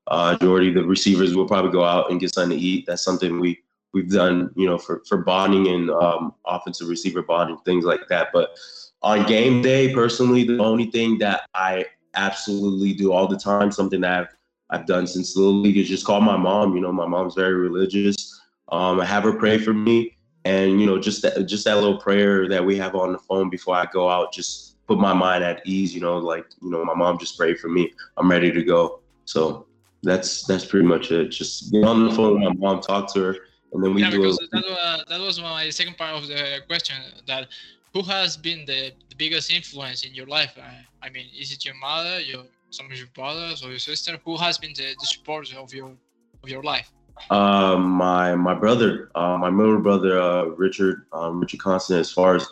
[0.07, 3.39] uh Jordy the receivers will probably go out and get something to eat that's something
[3.39, 3.59] we
[3.93, 8.29] we've done you know for for bonding and um offensive receiver bonding things like that
[8.31, 8.57] but
[9.01, 11.85] on game day personally the only thing that I
[12.15, 14.35] absolutely do all the time something that I've
[14.69, 17.53] I've done since little league is just call my mom you know my mom's very
[17.53, 18.35] religious
[18.69, 21.99] um, I have her pray for me, and you know, just that just that little
[21.99, 25.43] prayer that we have on the phone before I go out, just put my mind
[25.43, 25.93] at ease.
[25.93, 27.93] You know, like you know, my mom just prayed for me.
[28.17, 29.01] I'm ready to go.
[29.25, 29.67] So
[30.03, 31.29] that's that's pretty much it.
[31.29, 33.35] Just get on the phone with my mom, talk to her,
[33.73, 34.21] and then we yeah, do.
[34.21, 36.95] because A, that was that was my second part of the question.
[37.27, 37.47] That
[37.95, 40.53] who has been the, the biggest influence in your life?
[40.61, 44.19] I, I mean, is it your mother, your some of your brothers, or your sister?
[44.25, 45.91] Who has been the, the support of your
[46.43, 46.91] of your life?
[47.29, 52.01] uh, my my brother, uh, my middle brother, uh, Richard, um, Richard Constant.
[52.01, 52.45] As far as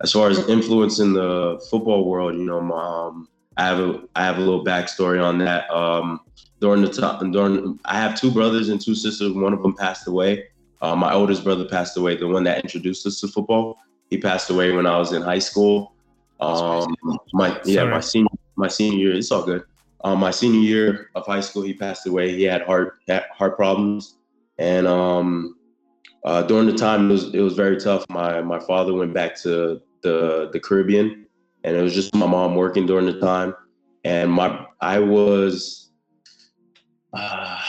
[0.00, 4.02] as far as influence in the football world, you know, my, um, I have a
[4.16, 5.70] I have a little backstory on that.
[5.70, 6.20] Um,
[6.60, 9.32] during the time, during I have two brothers and two sisters.
[9.32, 10.46] One of them passed away.
[10.80, 12.16] Uh, my oldest brother passed away.
[12.16, 13.78] The one that introduced us to football.
[14.10, 15.94] He passed away when I was in high school.
[16.40, 16.96] Um,
[17.32, 19.14] my yeah, my senior my senior year.
[19.14, 19.64] It's all good.
[20.04, 22.34] Um, my senior year of high school, he passed away.
[22.34, 22.98] He had heart
[23.32, 24.16] heart problems,
[24.58, 25.56] and um,
[26.24, 28.04] uh, during the time it was it was very tough.
[28.08, 31.26] My my father went back to the the Caribbean,
[31.64, 33.54] and it was just my mom working during the time,
[34.04, 35.90] and my I was
[37.12, 37.60] uh,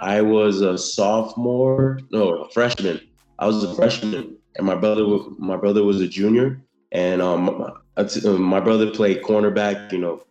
[0.00, 3.00] I was a sophomore, no, a freshman.
[3.38, 5.06] I was a freshman, and my brother
[5.38, 6.60] my brother was a junior,
[6.92, 9.92] and um, my brother played cornerback.
[9.92, 10.22] You know,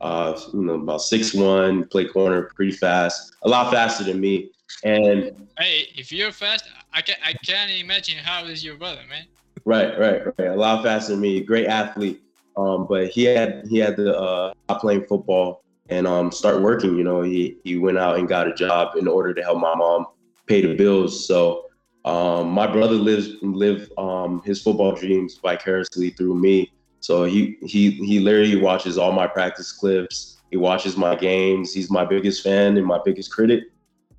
[0.00, 4.50] uh, you know, about six one, play corner pretty fast, a lot faster than me.
[4.82, 9.26] And Hey, if you're fast, I can I can't imagine how is your brother, man.
[9.64, 11.40] right, right, right, a lot faster than me.
[11.42, 12.20] Great athlete,
[12.56, 16.96] um, but he had he had to uh, stop playing football and um, start working.
[16.96, 19.74] You know, he he went out and got a job in order to help my
[19.74, 20.06] mom
[20.46, 21.26] pay the bills.
[21.26, 21.65] So.
[22.06, 26.72] Um, my brother lives live um, his football dreams vicariously through me.
[27.00, 30.38] So he he he literally watches all my practice clips.
[30.50, 31.74] He watches my games.
[31.74, 33.64] He's my biggest fan and my biggest critic.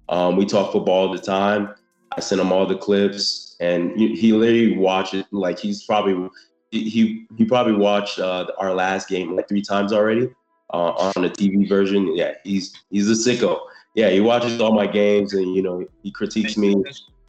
[0.10, 1.74] Um, we talk football all the time.
[2.16, 5.24] I send him all the clips, and he, he literally watches.
[5.32, 6.30] Like he's probably
[6.72, 10.30] he he, probably watched uh, our last game like three times already
[10.74, 12.16] uh, on the TV version.
[12.16, 13.60] Yeah, he's he's a sicko.
[13.96, 16.76] Yeah, he watches all my games, and you know he critiques me,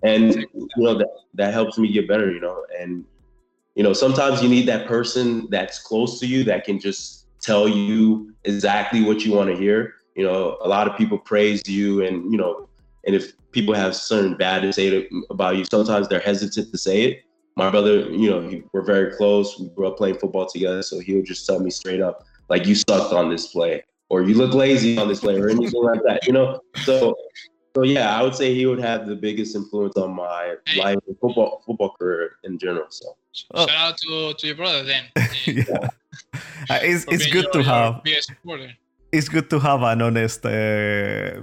[0.03, 2.31] and you know that that helps me get better.
[2.31, 3.05] You know, and
[3.75, 7.69] you know sometimes you need that person that's close to you that can just tell
[7.69, 9.95] you exactly what you want to hear.
[10.15, 12.69] You know a lot of people praise you and you know
[13.07, 16.79] and if people have certain bad to say to, about you sometimes they're hesitant to
[16.79, 17.25] say it.
[17.57, 19.59] My brother you know he, we're very close.
[19.59, 22.75] We grew up playing football together so he'll just tell me straight up like you
[22.75, 26.27] sucked on this play or you look lazy on this play or anything like that
[26.27, 26.61] you know?
[26.85, 27.15] So
[27.79, 31.17] so yeah i would say he would have the biggest influence on my life and
[31.21, 33.17] football football career in general so
[33.55, 33.67] Oh.
[33.69, 35.05] Shout out to, to your brother then.
[35.47, 35.88] yeah.
[36.71, 38.03] Uh, it's it's good your- to have
[39.12, 41.41] it's good to have an honest uh,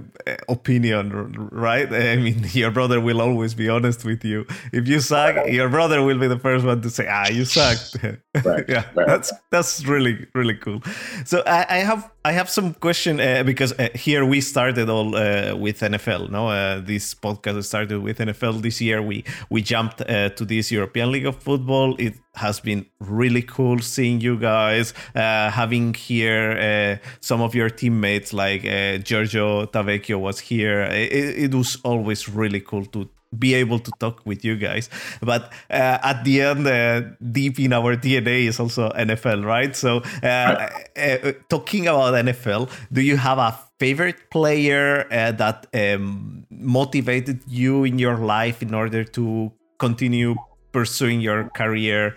[0.48, 1.92] opinion, right?
[1.92, 4.46] I mean, your brother will always be honest with you.
[4.72, 7.96] If you suck, your brother will be the first one to say, "Ah, you sucked."
[8.44, 9.06] Right, yeah, right.
[9.06, 10.82] that's that's really really cool.
[11.24, 15.14] So I, I have I have some question uh, because uh, here we started all
[15.14, 16.28] uh, with NFL.
[16.28, 18.62] No, uh, this podcast started with NFL.
[18.62, 21.94] This year we we jumped uh, to this European League of Football.
[22.00, 28.32] It has been really cool seeing you guys, uh, having here some of your teammates
[28.32, 28.62] like
[29.04, 30.80] Giorgio Tavecchio was here.
[30.82, 34.88] It, it was always really cool to be able to talk with you guys.
[35.20, 39.74] But uh, at the end, uh, deep in our DNA is also NFL, right?
[39.74, 46.46] So, uh, uh, talking about NFL, do you have a favorite player uh, that um,
[46.50, 50.34] motivated you in your life in order to continue
[50.72, 52.14] pursuing your career?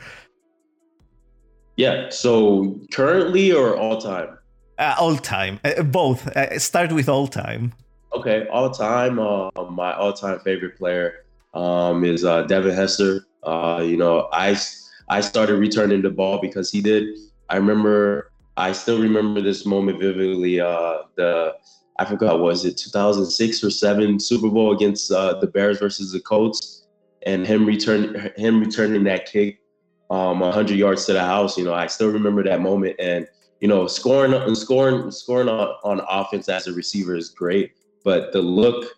[1.77, 2.09] Yeah.
[2.09, 4.37] So, currently or all time?
[4.77, 6.29] Uh, all time, both.
[6.61, 7.73] start with all time.
[8.11, 13.27] Okay, all time, uh, my all time favorite player um, is uh, Devin Hester.
[13.43, 14.57] Uh, you know, I
[15.09, 17.17] I started returning the ball because he did.
[17.49, 20.59] I remember, I still remember this moment vividly.
[20.59, 21.55] Uh, the
[21.99, 26.19] I forgot was it 2006 or seven Super Bowl against uh, the Bears versus the
[26.19, 26.87] Colts,
[27.27, 29.59] and him return him returning that kick,
[30.09, 31.59] um, 100 yards to the house.
[31.59, 33.27] You know, I still remember that moment, and
[33.61, 38.31] you know, scoring and scoring scoring on, on offense as a receiver is great but
[38.31, 38.95] the look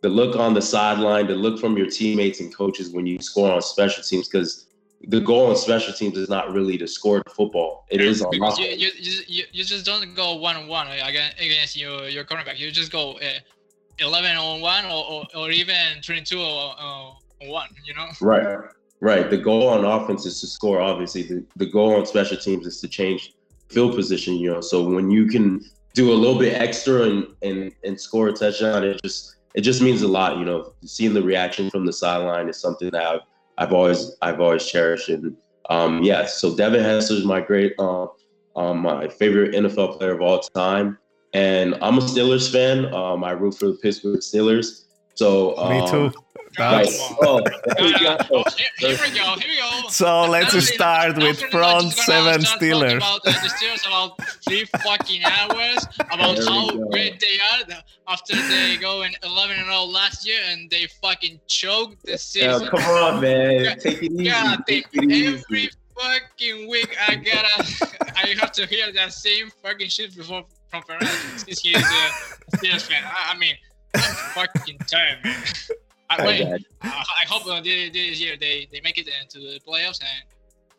[0.00, 3.52] the look on the sideline, the look from your teammates and coaches when you score
[3.52, 4.66] on special teams, because
[5.08, 7.84] the goal on special teams is not really to score the football.
[7.90, 8.90] It is on you, you,
[9.26, 12.58] you, you just don't go one on one against your your cornerback.
[12.58, 13.38] You just go uh,
[13.98, 17.68] eleven on one or, or, or even twenty two on one.
[17.84, 18.08] You know.
[18.20, 18.58] Right.
[19.00, 19.30] Right.
[19.30, 20.80] The goal on offense is to score.
[20.80, 23.34] Obviously, the, the goal on special teams is to change
[23.68, 24.34] field position.
[24.34, 28.28] You know, so when you can do a little bit extra and and and score
[28.28, 30.38] a touchdown, it just it just means a lot.
[30.38, 33.20] You know, seeing the reaction from the sideline is something that I've
[33.58, 35.08] I've always I've always cherished.
[35.08, 35.36] And
[35.70, 38.06] um, yeah, so Devin Hester is my great uh,
[38.56, 40.98] um, my favorite NFL player of all time.
[41.34, 42.92] And I'm a Steelers fan.
[42.94, 44.84] Um, I root for the Pittsburgh Steelers.
[45.14, 46.12] So um, me too.
[46.58, 46.98] That's...
[47.22, 47.40] Oh,
[47.78, 49.36] here, we go.
[49.36, 49.88] Here we go.
[49.88, 52.96] So let's Not start with front seven Steelers.
[52.96, 58.76] About uh, the Steelers about three fucking hours about how great they are after they
[58.80, 62.62] go in 11 and 0 last year and they fucking choked the season.
[62.62, 63.78] Yeah, come on, man.
[63.78, 64.24] Take it easy.
[64.24, 65.70] Yeah, Take it every easy.
[65.96, 71.06] fucking week I gotta, I have to hear that same fucking shit before from Fernando
[71.36, 73.02] since he's a Steelers fan.
[73.04, 73.54] I, I mean,
[73.94, 75.18] I'm fucking tired.
[76.10, 79.60] I, wait, uh, I hope uh, this, this year they, they make it into the
[79.66, 80.24] playoffs and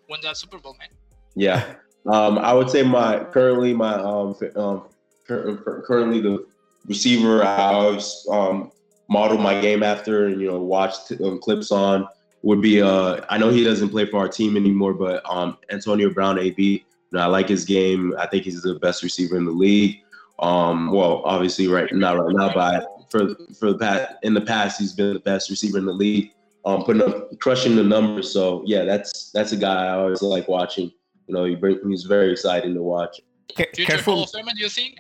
[0.10, 0.89] win that Super Bowl, man.
[1.36, 1.76] Yeah,
[2.08, 4.84] um, I would say my currently my um, um
[5.28, 6.46] currently the
[6.88, 8.72] receiver I always um,
[9.10, 12.08] model my game after and you know watch t- um, clips on
[12.42, 16.10] would be uh I know he doesn't play for our team anymore, but um Antonio
[16.10, 16.63] Brown AB.
[16.63, 18.13] You know, I like his game.
[18.18, 20.02] I think he's the best receiver in the league.
[20.39, 24.80] Um, well, obviously right not right now, but for for the past in the past
[24.80, 26.32] he's been the best receiver in the league,
[26.65, 28.32] um, putting up crushing the numbers.
[28.32, 30.91] So yeah, that's that's a guy I always like watching.
[31.28, 33.22] You know, he bring, he's very exciting to watch.
[33.56, 34.15] Future Careful.
[34.15, 34.98] Hall of Famer, do you think?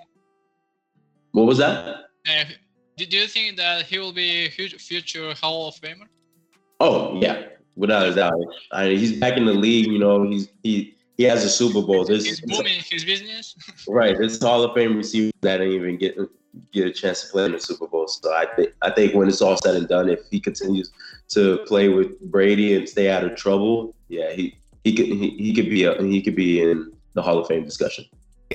[1.31, 1.87] What was that?
[2.27, 2.43] Uh,
[2.97, 6.07] do you think that he will be a future Hall of Famer?
[6.79, 7.43] Oh yeah,
[7.75, 8.33] without a doubt.
[8.71, 9.87] I mean, he's back in the league.
[9.87, 12.05] You know, he's he he has a Super Bowl.
[12.05, 13.53] This he's booming his business.
[13.89, 16.17] right, this Hall of Fame receiver that didn't even get
[16.71, 18.07] get a chance to play in the Super Bowl.
[18.07, 20.93] So I think I think when it's all said and done, if he continues
[21.35, 25.53] to play with Brady and stay out of trouble, yeah, he he could he, he
[25.53, 28.05] could be a, he could be in the Hall of Fame discussion.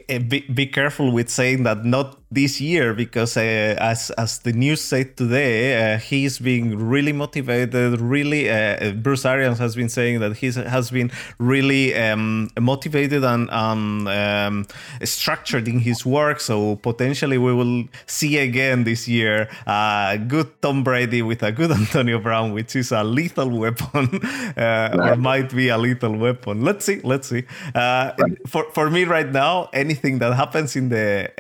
[0.09, 4.53] Eh, be, be careful with saying that not this year because uh, as as the
[4.53, 10.21] news said today uh, he's being really motivated really uh, bruce arians has been saying
[10.21, 14.67] that he has been really um, motivated and um,
[15.03, 16.41] structured in his work.
[16.41, 21.71] So potentially we will see again this year a good tom brady with a good
[21.83, 24.21] antonio brown which is a lethal weapon
[24.57, 26.63] uh, or might be a lethal weapon.
[26.63, 27.45] Let's see let's see.
[27.75, 28.13] Uh,
[28.47, 31.31] for for me right now anything that happens in the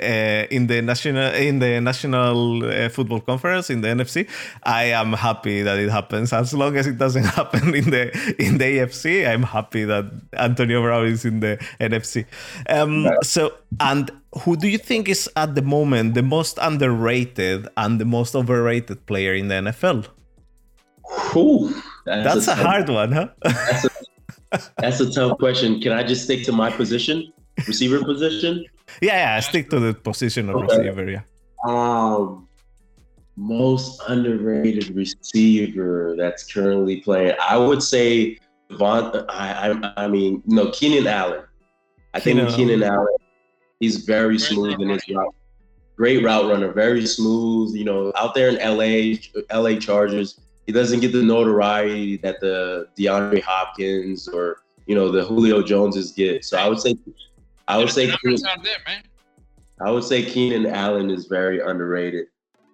[0.00, 4.28] uh, in the national in the national uh, football conference in the NFC,
[4.62, 6.32] I am happy that it happens.
[6.32, 8.04] As long as it doesn't happen in the
[8.38, 12.26] in the AFC, I'm happy that Antonio Brown is in the NFC.
[12.68, 14.10] Um, so and
[14.42, 19.06] who do you think is at the moment the most underrated and the most overrated
[19.06, 20.08] player in the NFL?
[21.36, 23.28] Ooh, that's, that's a, a hard one, huh?
[23.42, 23.90] That's a,
[24.78, 25.80] that's a tough question.
[25.80, 27.32] Can I just stick to my position,
[27.66, 28.64] receiver position?
[29.02, 30.78] Yeah, yeah, stick to the position of okay.
[30.78, 31.10] receiver.
[31.10, 31.22] Yeah.
[31.66, 32.48] Um,
[33.36, 38.38] most underrated receiver that's currently playing, I would say
[38.72, 39.24] Von.
[39.28, 41.44] I, I, I mean, no, Keenan Allen.
[42.12, 43.08] I Keenan, think Keenan Allen.
[43.80, 45.34] He's very smooth in his route.
[45.96, 47.74] Great route runner, very smooth.
[47.74, 49.16] You know, out there in LA,
[49.52, 55.24] LA Chargers, he doesn't get the notoriety that the DeAndre Hopkins or you know the
[55.24, 56.44] Julio Joneses get.
[56.44, 56.96] So I would say,
[57.68, 58.76] I would say, Keenan, there,
[59.80, 62.26] I would say Keenan Allen is very underrated.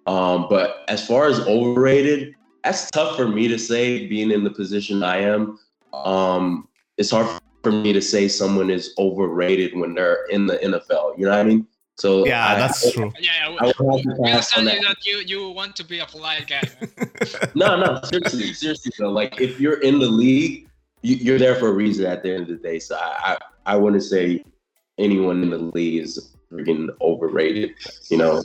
[0.07, 4.07] Um, but as far as overrated, that's tough for me to say.
[4.07, 5.59] Being in the position I am,
[5.93, 6.67] um,
[6.97, 11.17] it's hard for me to say someone is overrated when they're in the NFL.
[11.17, 11.67] You know what I mean?
[11.97, 13.11] So yeah, I, that's I, true.
[13.19, 13.71] Yeah, yeah.
[13.79, 14.81] We, understand that.
[14.81, 15.05] that.
[15.05, 16.63] you you want to be a polite guy.
[17.55, 19.11] no, no, seriously, seriously though.
[19.11, 20.67] Like if you're in the league,
[21.03, 22.05] you, are there for a reason.
[22.05, 24.43] At the end of the day, so I I, I wouldn't say
[24.97, 27.71] anyone in the league is freaking overrated.
[28.09, 28.43] You know,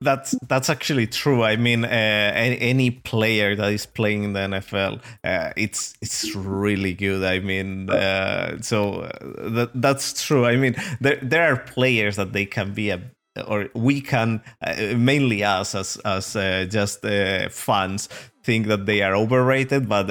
[0.00, 1.42] that's that's actually true.
[1.42, 6.34] I mean, uh, any, any, player that is playing in the NFL, uh, it's it's
[6.34, 7.24] really good.
[7.24, 10.44] I mean, uh, so uh, that that's true.
[10.44, 13.00] I mean, there there are players that they can be a
[13.46, 17.02] or we can uh, mainly us as as uh, just
[17.50, 18.08] fans
[18.44, 20.08] think that they are overrated, but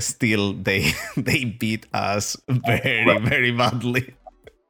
[0.00, 4.14] still they they beat us very very badly.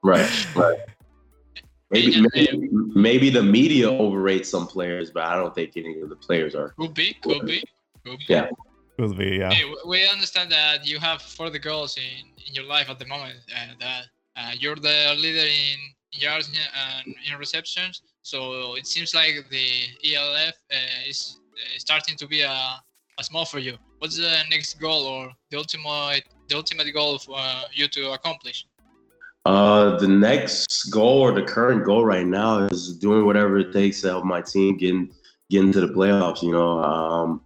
[0.03, 0.79] Right, right.
[1.91, 6.17] Maybe, maybe, maybe, the media overrates some players, but I don't think any of the
[6.17, 6.71] players are.
[6.79, 7.63] Could be, could be,
[8.05, 8.25] could be.
[8.29, 8.49] Yeah.
[8.99, 9.51] Could be, yeah.
[9.51, 13.07] Hey, we understand that you have four the girls in, in your life at the
[13.07, 14.05] moment, and that
[14.37, 15.79] uh, you're the leader in
[16.13, 18.03] yards and in receptions.
[18.23, 22.81] So it seems like the ELF uh, is uh, starting to be a,
[23.19, 23.77] a small for you.
[23.99, 28.67] What's the next goal or the ultimate the ultimate goal for uh, you to accomplish?
[29.45, 34.01] Uh, the next goal or the current goal right now is doing whatever it takes
[34.01, 34.95] to help my team get
[35.51, 36.43] get into the playoffs.
[36.43, 37.41] You know, um,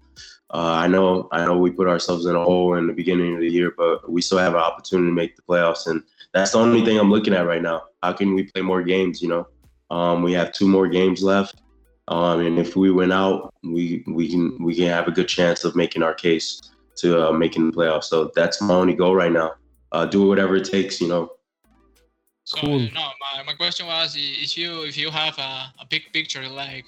[0.51, 3.41] uh, I know I know we put ourselves in a hole in the beginning of
[3.41, 6.59] the year, but we still have an opportunity to make the playoffs, and that's the
[6.59, 7.85] only thing I'm looking at right now.
[8.03, 9.23] How can we play more games?
[9.23, 9.49] You know,
[9.91, 11.63] um, we have two more games left,
[12.09, 15.65] um, and if we win out, we we can we can have a good chance
[15.65, 16.61] of making our case
[16.97, 18.05] to uh, making the playoffs.
[18.05, 19.55] So that's my only goal right now.
[19.93, 21.01] Uh, do whatever it takes.
[21.01, 21.31] You know,
[22.47, 22.79] so, cool.
[22.79, 26.87] No, my, my question was if you if you have a, a big picture like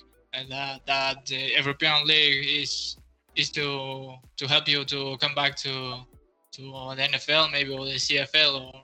[0.49, 2.97] that that the European League is
[3.35, 5.97] is to to help you to come back to
[6.53, 8.83] to the NFL maybe or the CFL or.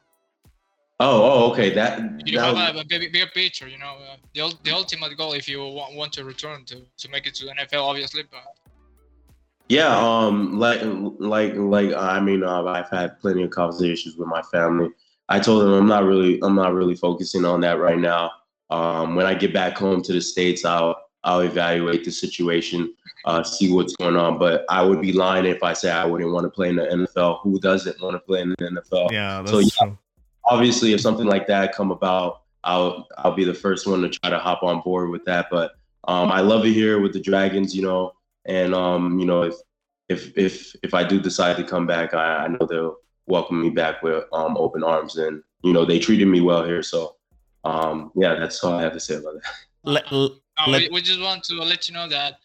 [1.01, 1.71] Oh, oh, okay.
[1.71, 2.85] That you that have was...
[2.85, 3.69] a bigger, bigger picture.
[3.69, 7.09] You know, uh, the the ultimate goal if you want, want to return to to
[7.09, 8.43] make it to the NFL, obviously, but.
[9.69, 11.95] Yeah, um, like, like, like.
[11.95, 14.91] I mean, uh, I've had plenty of conversations with my family
[15.29, 18.31] I told him I'm not really I'm not really focusing on that right now.
[18.71, 22.93] Um, when I get back home to the states, I'll I'll evaluate the situation,
[23.25, 24.39] uh, see what's going on.
[24.39, 26.85] But I would be lying if I say I wouldn't want to play in the
[26.85, 27.41] NFL.
[27.43, 29.11] Who doesn't want to play in the NFL?
[29.11, 29.99] Yeah, so yeah, true.
[30.45, 34.31] obviously, if something like that come about, I'll I'll be the first one to try
[34.31, 35.47] to hop on board with that.
[35.51, 35.73] But
[36.07, 38.13] um, I love it here with the Dragons, you know,
[38.45, 39.55] and um, you know if
[40.09, 42.97] if if if I do decide to come back, I, I know they'll
[43.27, 46.83] welcomed me back with um, open arms, and you know they treated me well here.
[46.83, 47.17] So
[47.65, 49.53] um, yeah, that's all I have to say about that.
[49.85, 50.33] Let, let,
[50.67, 52.39] we, we, just want to let you know that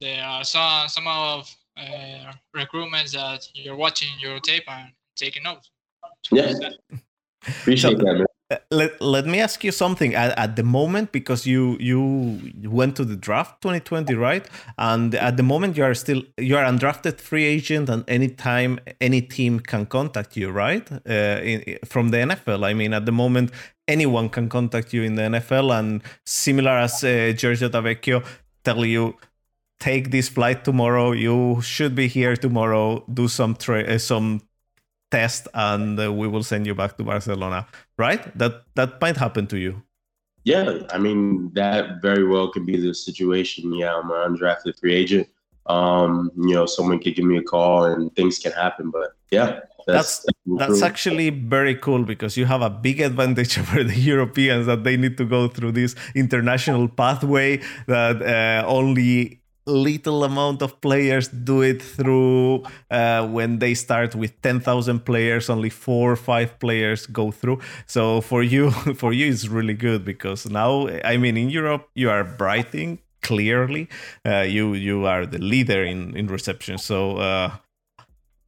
[0.00, 5.70] there are some some of uh, recruitments that you're watching your tape and taking notes.
[6.30, 6.52] Yeah,
[7.46, 8.26] appreciate so, that, man
[8.70, 10.14] let, let me ask you something.
[10.14, 14.46] At, at, the moment because you you went to the draft 2020 right?
[14.78, 19.22] And at the moment you are still you are undrafted free agent and anytime any
[19.22, 20.90] team can contact you right?
[20.92, 23.50] Uh, in, from the nfl i mean at the moment
[23.88, 28.24] anyone can contact you in the nfl and similar as uh, giorgio Tavecchio
[28.64, 29.16] tell you
[29.82, 31.10] take this flight tomorrow.
[31.10, 33.04] You should be here tomorrow.
[33.12, 34.40] Do some tra- uh, some
[35.12, 37.66] test and uh, we will send you back to Barcelona,
[37.98, 38.22] right?
[38.36, 39.82] That that might happen to you.
[40.44, 43.72] Yeah, I mean that very well can be the situation.
[43.74, 45.28] Yeah, I'm an undrafted free agent.
[45.66, 48.90] Um, you know, someone could give me a call and things can happen.
[48.90, 53.84] But yeah, that's that's, that's actually very cool because you have a big advantage over
[53.84, 60.24] the Europeans that they need to go through this international pathway that uh, only little
[60.24, 66.12] amount of players do it through uh, when they start with 10,000 players only four
[66.12, 67.60] or five players go through.
[67.86, 68.70] So for you
[69.02, 73.88] for you it's really good because now i mean in europe you are brighting clearly.
[74.26, 76.76] Uh, you you are the leader in in reception.
[76.78, 77.56] So uh,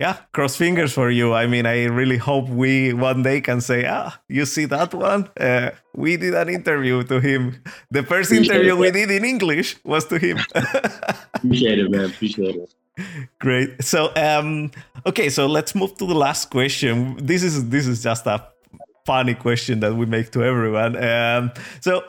[0.05, 1.32] yeah, cross fingers for you.
[1.32, 5.30] I mean, I really hope we one day can say, ah, you see that one?
[5.40, 7.62] Uh, we did an interview to him.
[7.90, 10.36] The first interview we did in English was to him.
[11.34, 12.05] Appreciate it, man.
[12.11, 12.70] Appreciate it.
[13.40, 13.82] Great.
[13.82, 14.70] So, um,
[15.07, 17.16] okay, so let's move to the last question.
[17.16, 18.38] This is this is just a
[19.07, 20.96] funny question that we make to everyone.
[21.02, 21.50] Um,
[21.80, 22.05] so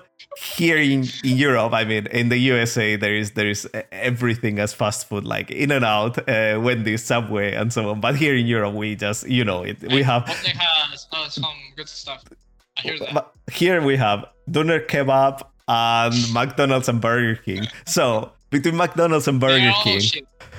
[0.55, 4.73] here in, in Europe, I mean, in the USA, there is there is everything as
[4.73, 8.01] fast food, like In and Out, uh, Wendy's, Subway, and so on.
[8.01, 9.81] But here in Europe, we just you know it.
[9.81, 10.27] We have.
[10.27, 11.45] has uh, some
[11.75, 12.23] good stuff.
[12.77, 13.13] I hear that.
[13.13, 17.67] But here we have doner kebab and McDonald's and Burger King.
[17.85, 20.01] So between McDonald's and Burger King,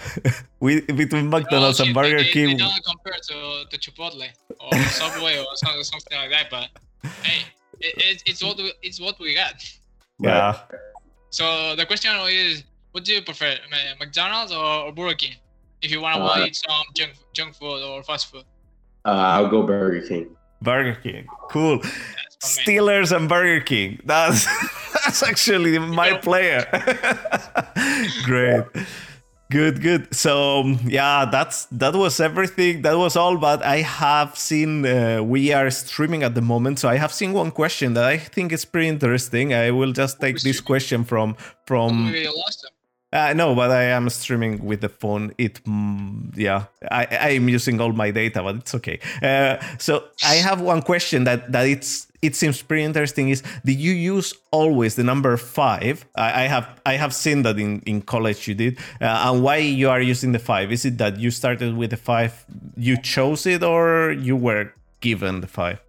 [0.60, 2.56] we between McDonald's and Burger they, King.
[2.56, 4.28] They don't compare to, to Chipotle
[4.60, 6.50] or Subway or something like that.
[6.50, 6.68] But
[7.22, 7.44] hey,
[7.80, 9.54] it, it, it's what we, it's what we got.
[10.18, 10.58] Yeah.
[11.30, 13.56] So the question is, what do you prefer,
[13.98, 15.34] McDonald's or, or Burger King?
[15.82, 18.44] If you want to Uh, eat some junk junk food or fast food.
[19.04, 20.34] Uh, I'll go Burger King.
[20.62, 21.26] Burger King.
[21.50, 21.78] Cool.
[21.78, 22.58] That's.
[22.58, 24.00] Steelers and Burger King.
[24.04, 24.46] That's
[25.04, 26.64] that's actually my player.
[28.24, 28.64] Great.
[29.48, 30.12] Good, good.
[30.12, 32.82] So um, yeah, that's that was everything.
[32.82, 33.36] That was all.
[33.36, 37.32] But I have seen uh, we are streaming at the moment, so I have seen
[37.32, 39.54] one question that I think is pretty interesting.
[39.54, 42.75] I will just take this question from from We lost them.
[43.12, 45.32] Uh, no, but I am streaming with the phone.
[45.38, 48.98] It, mm, yeah, I, I am using all my data, but it's okay.
[49.22, 53.28] Uh, so I have one question that that it's it seems pretty interesting.
[53.28, 56.04] Is do you use always the number five?
[56.16, 59.58] I, I have I have seen that in in college you did, uh, and why
[59.58, 60.72] you are using the five?
[60.72, 62.44] Is it that you started with the five,
[62.76, 65.80] you chose it, or you were given the five?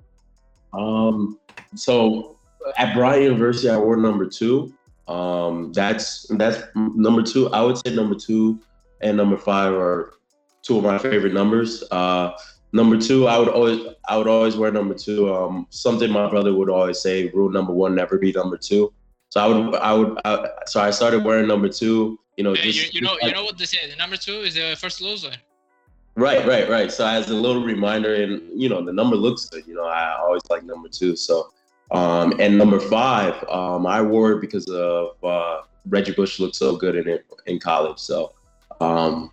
[0.74, 1.40] Um,
[1.74, 2.38] so
[2.78, 4.74] at Bryant University, I wore number two.
[5.08, 7.50] Um, that's that's number two.
[7.50, 8.60] I would say number two
[9.02, 10.14] and number five are
[10.64, 11.84] two of my favorite numbers.
[11.92, 12.32] Uh,
[12.74, 15.34] number two, I would always I would always wear number two.
[15.34, 18.94] Um, something my brother would always say: rule number one, never be number two.
[19.30, 22.20] So I would I would I, so I started wearing number two.
[22.38, 23.90] You know, Yeah, you, just you know you know what they say.
[23.90, 25.32] The number two is the first loser.
[26.16, 26.92] Right, right, right.
[26.92, 29.68] So as a little reminder, and you know, the number looks good.
[29.68, 31.16] You know, I always like number two.
[31.16, 31.52] So,
[31.92, 36.76] um, and number five, um, I wore it because of uh, Reggie Bush looked so
[36.76, 38.00] good in it in college.
[38.00, 38.34] So,
[38.82, 39.32] um,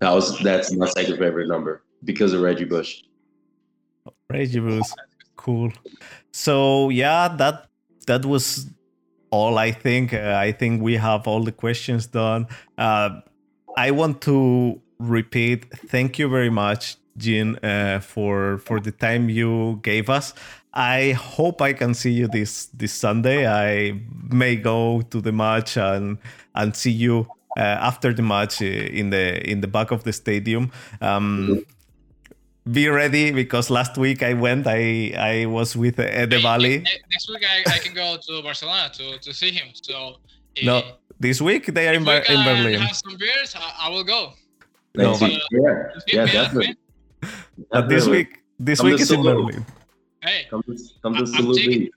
[0.00, 3.02] that was that's my second favorite number because of Reggie Bush.
[4.28, 4.88] Reggie Bush.
[5.36, 5.72] Cool.
[6.32, 7.68] So yeah, that
[8.06, 8.66] that was
[9.30, 9.58] all.
[9.58, 10.12] I think.
[10.12, 12.48] Uh, I think we have all the questions done.
[12.76, 13.20] Uh,
[13.76, 15.66] I want to repeat.
[15.88, 20.34] Thank you very much, Jean, uh, for for the time you gave us.
[20.74, 23.46] I hope I can see you this this Sunday.
[23.46, 24.00] I
[24.30, 26.18] may go to the match and
[26.54, 27.26] and see you
[27.58, 30.70] uh, after the match uh, in the in the back of the stadium.
[31.00, 31.64] Um,
[32.70, 34.66] be ready because last week I went.
[34.66, 36.78] I I was with uh, Ede Valley.
[37.10, 39.68] Next week I, I can go to Barcelona to, to see him.
[39.74, 40.16] So
[40.56, 40.82] eh, No,
[41.20, 42.80] this week they are in, we Ber- in Berlin.
[42.80, 44.32] have some beers, I, I will go.
[44.94, 45.60] No, Next but- yeah,
[46.06, 46.76] yeah, hit definitely.
[47.70, 49.46] But this week, this Come week to is in Salou.
[49.46, 49.66] Berlin.
[50.22, 51.90] Hey, Come to, come I- to I'm salute taking- me.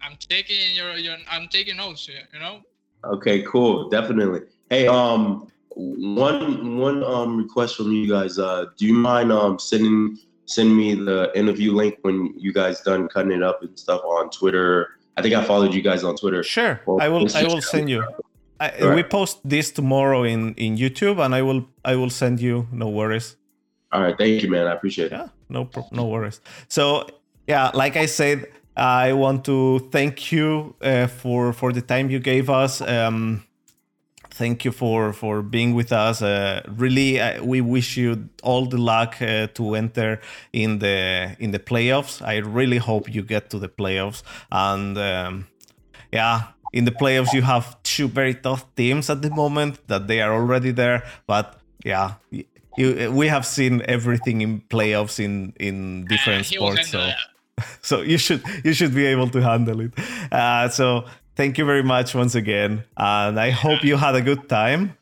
[0.00, 2.08] I'm taking your, your I'm taking notes.
[2.08, 2.60] You know.
[3.04, 3.88] Okay, cool.
[3.88, 4.42] Definitely.
[4.70, 8.38] Hey, um, one one um request from you guys.
[8.38, 10.16] Uh, do you mind um sending
[10.46, 14.30] send me the interview link when you guys done cutting it up and stuff on
[14.30, 14.88] Twitter?
[15.16, 16.42] I think I followed you guys on Twitter.
[16.44, 17.24] Sure, Well, I will.
[17.26, 18.04] it's I will send you.
[18.60, 18.96] I, Alright.
[18.96, 22.66] We post this tomorrow in in YouTube, and I will I will send you.
[22.72, 23.36] No worries.
[23.92, 24.66] All right, thank you, man.
[24.68, 25.12] I appreciate it.
[25.12, 26.40] Yeah, no no worries.
[26.68, 27.06] So
[27.48, 28.46] yeah, like I said,
[28.76, 32.80] I want to thank you uh, for for the time you gave us.
[32.80, 33.42] Um,
[34.30, 36.22] thank you for for being with us.
[36.22, 40.20] Uh, really, uh, we wish you all the luck uh, to enter
[40.52, 42.22] in the in the playoffs.
[42.22, 44.96] I really hope you get to the playoffs and.
[44.98, 45.46] Um,
[46.12, 46.42] yeah
[46.72, 50.32] in the playoffs you have two very tough teams at the moment that they are
[50.32, 56.44] already there but yeah you, we have seen everything in playoffs in in different Uh,
[56.44, 57.10] sports so.
[57.82, 59.92] so you should you should be able to handle it
[60.32, 61.04] uh, so
[61.36, 64.94] thank you very much once again and i hope you had a good time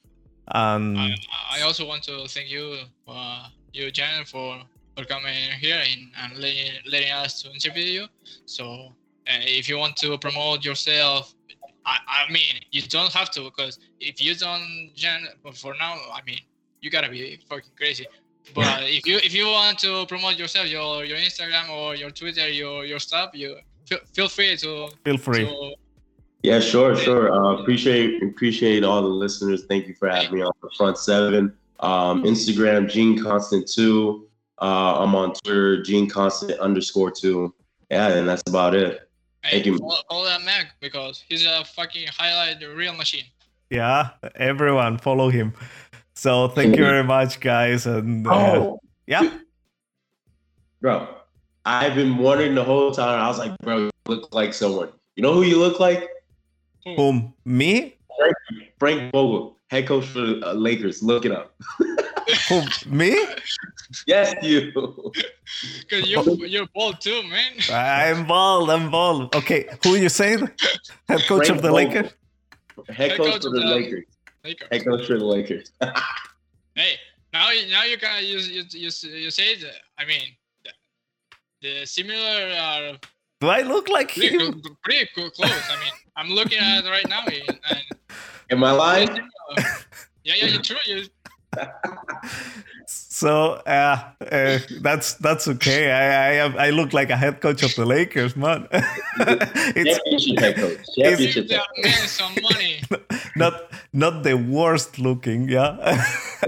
[0.48, 1.14] and I,
[1.59, 2.78] I also want to thank you,
[3.09, 4.61] uh, you Jan, for
[4.96, 8.07] for coming here and, and letting, letting us to interview you.
[8.46, 8.92] So
[9.28, 11.34] uh, if you want to promote yourself,
[11.84, 16.20] I, I mean, you don't have to because if you don't, Jan, for now, I
[16.24, 16.38] mean,
[16.80, 18.07] you gotta be fucking crazy.
[18.55, 22.49] But if you if you want to promote yourself, your your Instagram or your Twitter,
[22.49, 25.74] your your stuff, you feel, feel free to feel free to
[26.42, 27.32] Yeah, sure, sure.
[27.32, 29.64] Uh, appreciate appreciate all the listeners.
[29.66, 31.53] Thank you for having me on the front seven.
[31.80, 34.28] Um, Instagram Jean Constant two.
[34.62, 37.53] Uh, I'm on Twitter Jean Constant underscore two.
[37.90, 39.09] Yeah, and that's about it.
[39.42, 39.78] hey, Thank you.
[39.78, 43.24] follow, follow that Mac because he's a fucking highlight reel machine.
[43.70, 45.53] yeah everyone follow him
[46.16, 49.38] so thank you very much guys and uh, Oh, yeah
[50.80, 51.08] bro,
[51.64, 53.20] I've been wondering the whole time.
[53.20, 54.90] I was like, bro, you look like someone.
[55.16, 56.08] You know who you look like?
[56.84, 57.34] Whom?
[57.44, 57.96] Me?
[58.78, 61.02] Frank Vogel, head coach for the uh, Lakers.
[61.02, 61.56] Look it up.
[62.48, 62.62] Who?
[62.86, 63.18] Me?
[64.06, 64.72] yes, you.
[65.80, 67.52] Because you're, you're bald too, man.
[67.72, 68.68] I'm bald.
[68.70, 69.34] I'm bald.
[69.34, 70.48] Okay, who you saying?
[71.08, 71.72] Head coach Frank of the Vogel.
[71.72, 72.12] Lakers?
[72.88, 74.04] Head Head coach coach of the the- Lakers.
[74.47, 74.68] Lakers.
[74.70, 75.72] Head coach for the Lakers.
[76.74, 76.97] Hey,
[77.32, 78.90] now you now you can you you you,
[79.24, 79.80] you say that.
[79.99, 80.26] I mean,
[80.62, 80.70] the,
[81.62, 82.99] the similar are
[83.40, 84.61] Do I look like pretty, him?
[84.62, 85.51] cl- pretty cl- close.
[85.70, 87.82] I mean, I'm looking at it right now, and, and
[88.51, 89.09] Am I lying?
[90.22, 90.76] yeah, yeah, you're true.
[90.84, 91.05] You
[92.86, 93.98] So uh,
[94.30, 95.90] uh, that's that's okay.
[95.90, 98.68] I I, am, I look like a head coach of the Lakers, man.
[98.72, 100.78] it's Championship head coach.
[100.80, 102.80] Is- Championship give head that some money.
[103.36, 103.54] not
[103.92, 106.04] not the worst looking, yeah.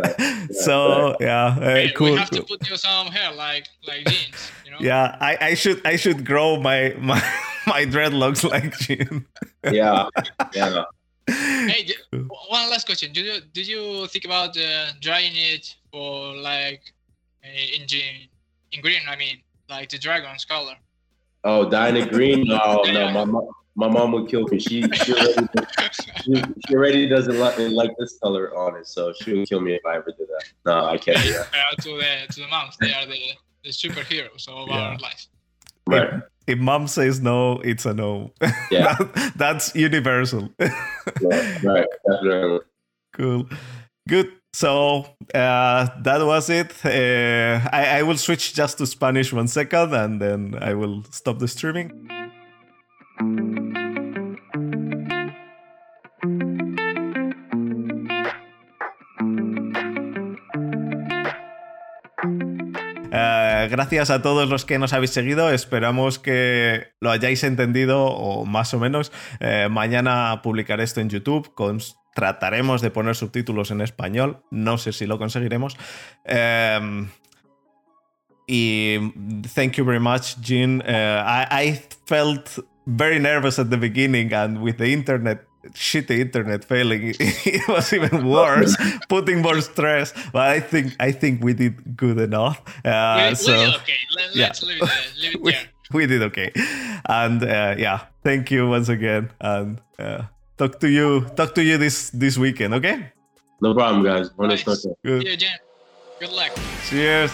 [0.50, 2.12] so yeah, uh, Hey, cool.
[2.12, 4.52] we have to put you some hair like like jeans.
[4.64, 4.78] You know.
[4.80, 7.20] Yeah, I, I should I should grow my my
[7.66, 9.26] my dreadlocks like Jim.
[9.64, 9.72] coach.
[9.74, 10.08] Yeah.
[10.54, 10.84] Yeah.
[11.66, 11.94] Hey, d-
[12.48, 13.12] one last question.
[13.12, 16.82] Did you did you think about uh, drying it for like
[17.44, 18.28] uh, in green,
[18.72, 19.00] in green?
[19.08, 19.38] I mean,
[19.68, 20.74] like the dragon's color.
[21.44, 22.46] Oh, Dinah Green?
[22.46, 23.10] No, no.
[23.12, 24.58] My mom, my mom would kill me.
[24.58, 25.46] She she already,
[26.24, 29.74] she, she already doesn't like, like this color on it, so she would kill me
[29.74, 30.44] if I ever did that.
[30.66, 31.46] No, I can't do that.
[31.54, 33.20] Uh, to the to the moms, they are the,
[33.64, 34.74] the superheroes of Yeah.
[34.74, 35.26] our life.
[35.86, 36.10] Right.
[36.48, 38.32] If, mom says no, it's a no.
[38.70, 38.94] Yeah.
[38.98, 40.48] That- that's universal.
[41.22, 41.62] Right.
[41.64, 41.86] right.
[42.10, 42.58] Definitely.
[43.16, 43.48] cool.
[44.08, 44.32] Good.
[44.52, 46.72] So uh, that was it.
[46.84, 51.38] Uh, I, I will switch just to Spanish one second and then I will stop
[51.38, 52.10] the streaming.
[63.68, 65.50] Gracias a todos los que nos habéis seguido.
[65.50, 69.12] Esperamos que lo hayáis entendido o más o menos.
[69.40, 71.52] Eh, mañana publicaré esto en YouTube.
[72.14, 74.42] Trataremos de poner subtítulos en español.
[74.50, 75.76] No sé si lo conseguiremos.
[76.24, 77.08] Em,
[78.46, 78.98] y
[79.54, 80.82] thank you very much, Jean.
[80.84, 87.14] Eh, I felt very nervous at the beginning, and with the internet, shitty internet failing,
[87.20, 88.76] it was even worse,
[89.08, 90.12] putting more stress.
[90.32, 92.60] But I think I think we did good enough.
[92.84, 93.96] Uh, we, we so did okay.
[94.16, 94.46] Let, yeah.
[94.46, 94.90] Let's leave it,
[95.20, 95.66] leave it we, there.
[95.92, 96.50] we did okay,
[97.08, 100.22] and uh, yeah, thank you once again, and uh,
[100.56, 102.74] talk to you talk to you this this weekend.
[102.74, 103.12] Okay,
[103.60, 104.30] No problem, guys.
[104.38, 104.64] Nice.
[105.04, 105.22] good.
[105.26, 105.58] Yeah, Jen.
[106.20, 106.52] Good luck.
[106.88, 107.30] Cheers.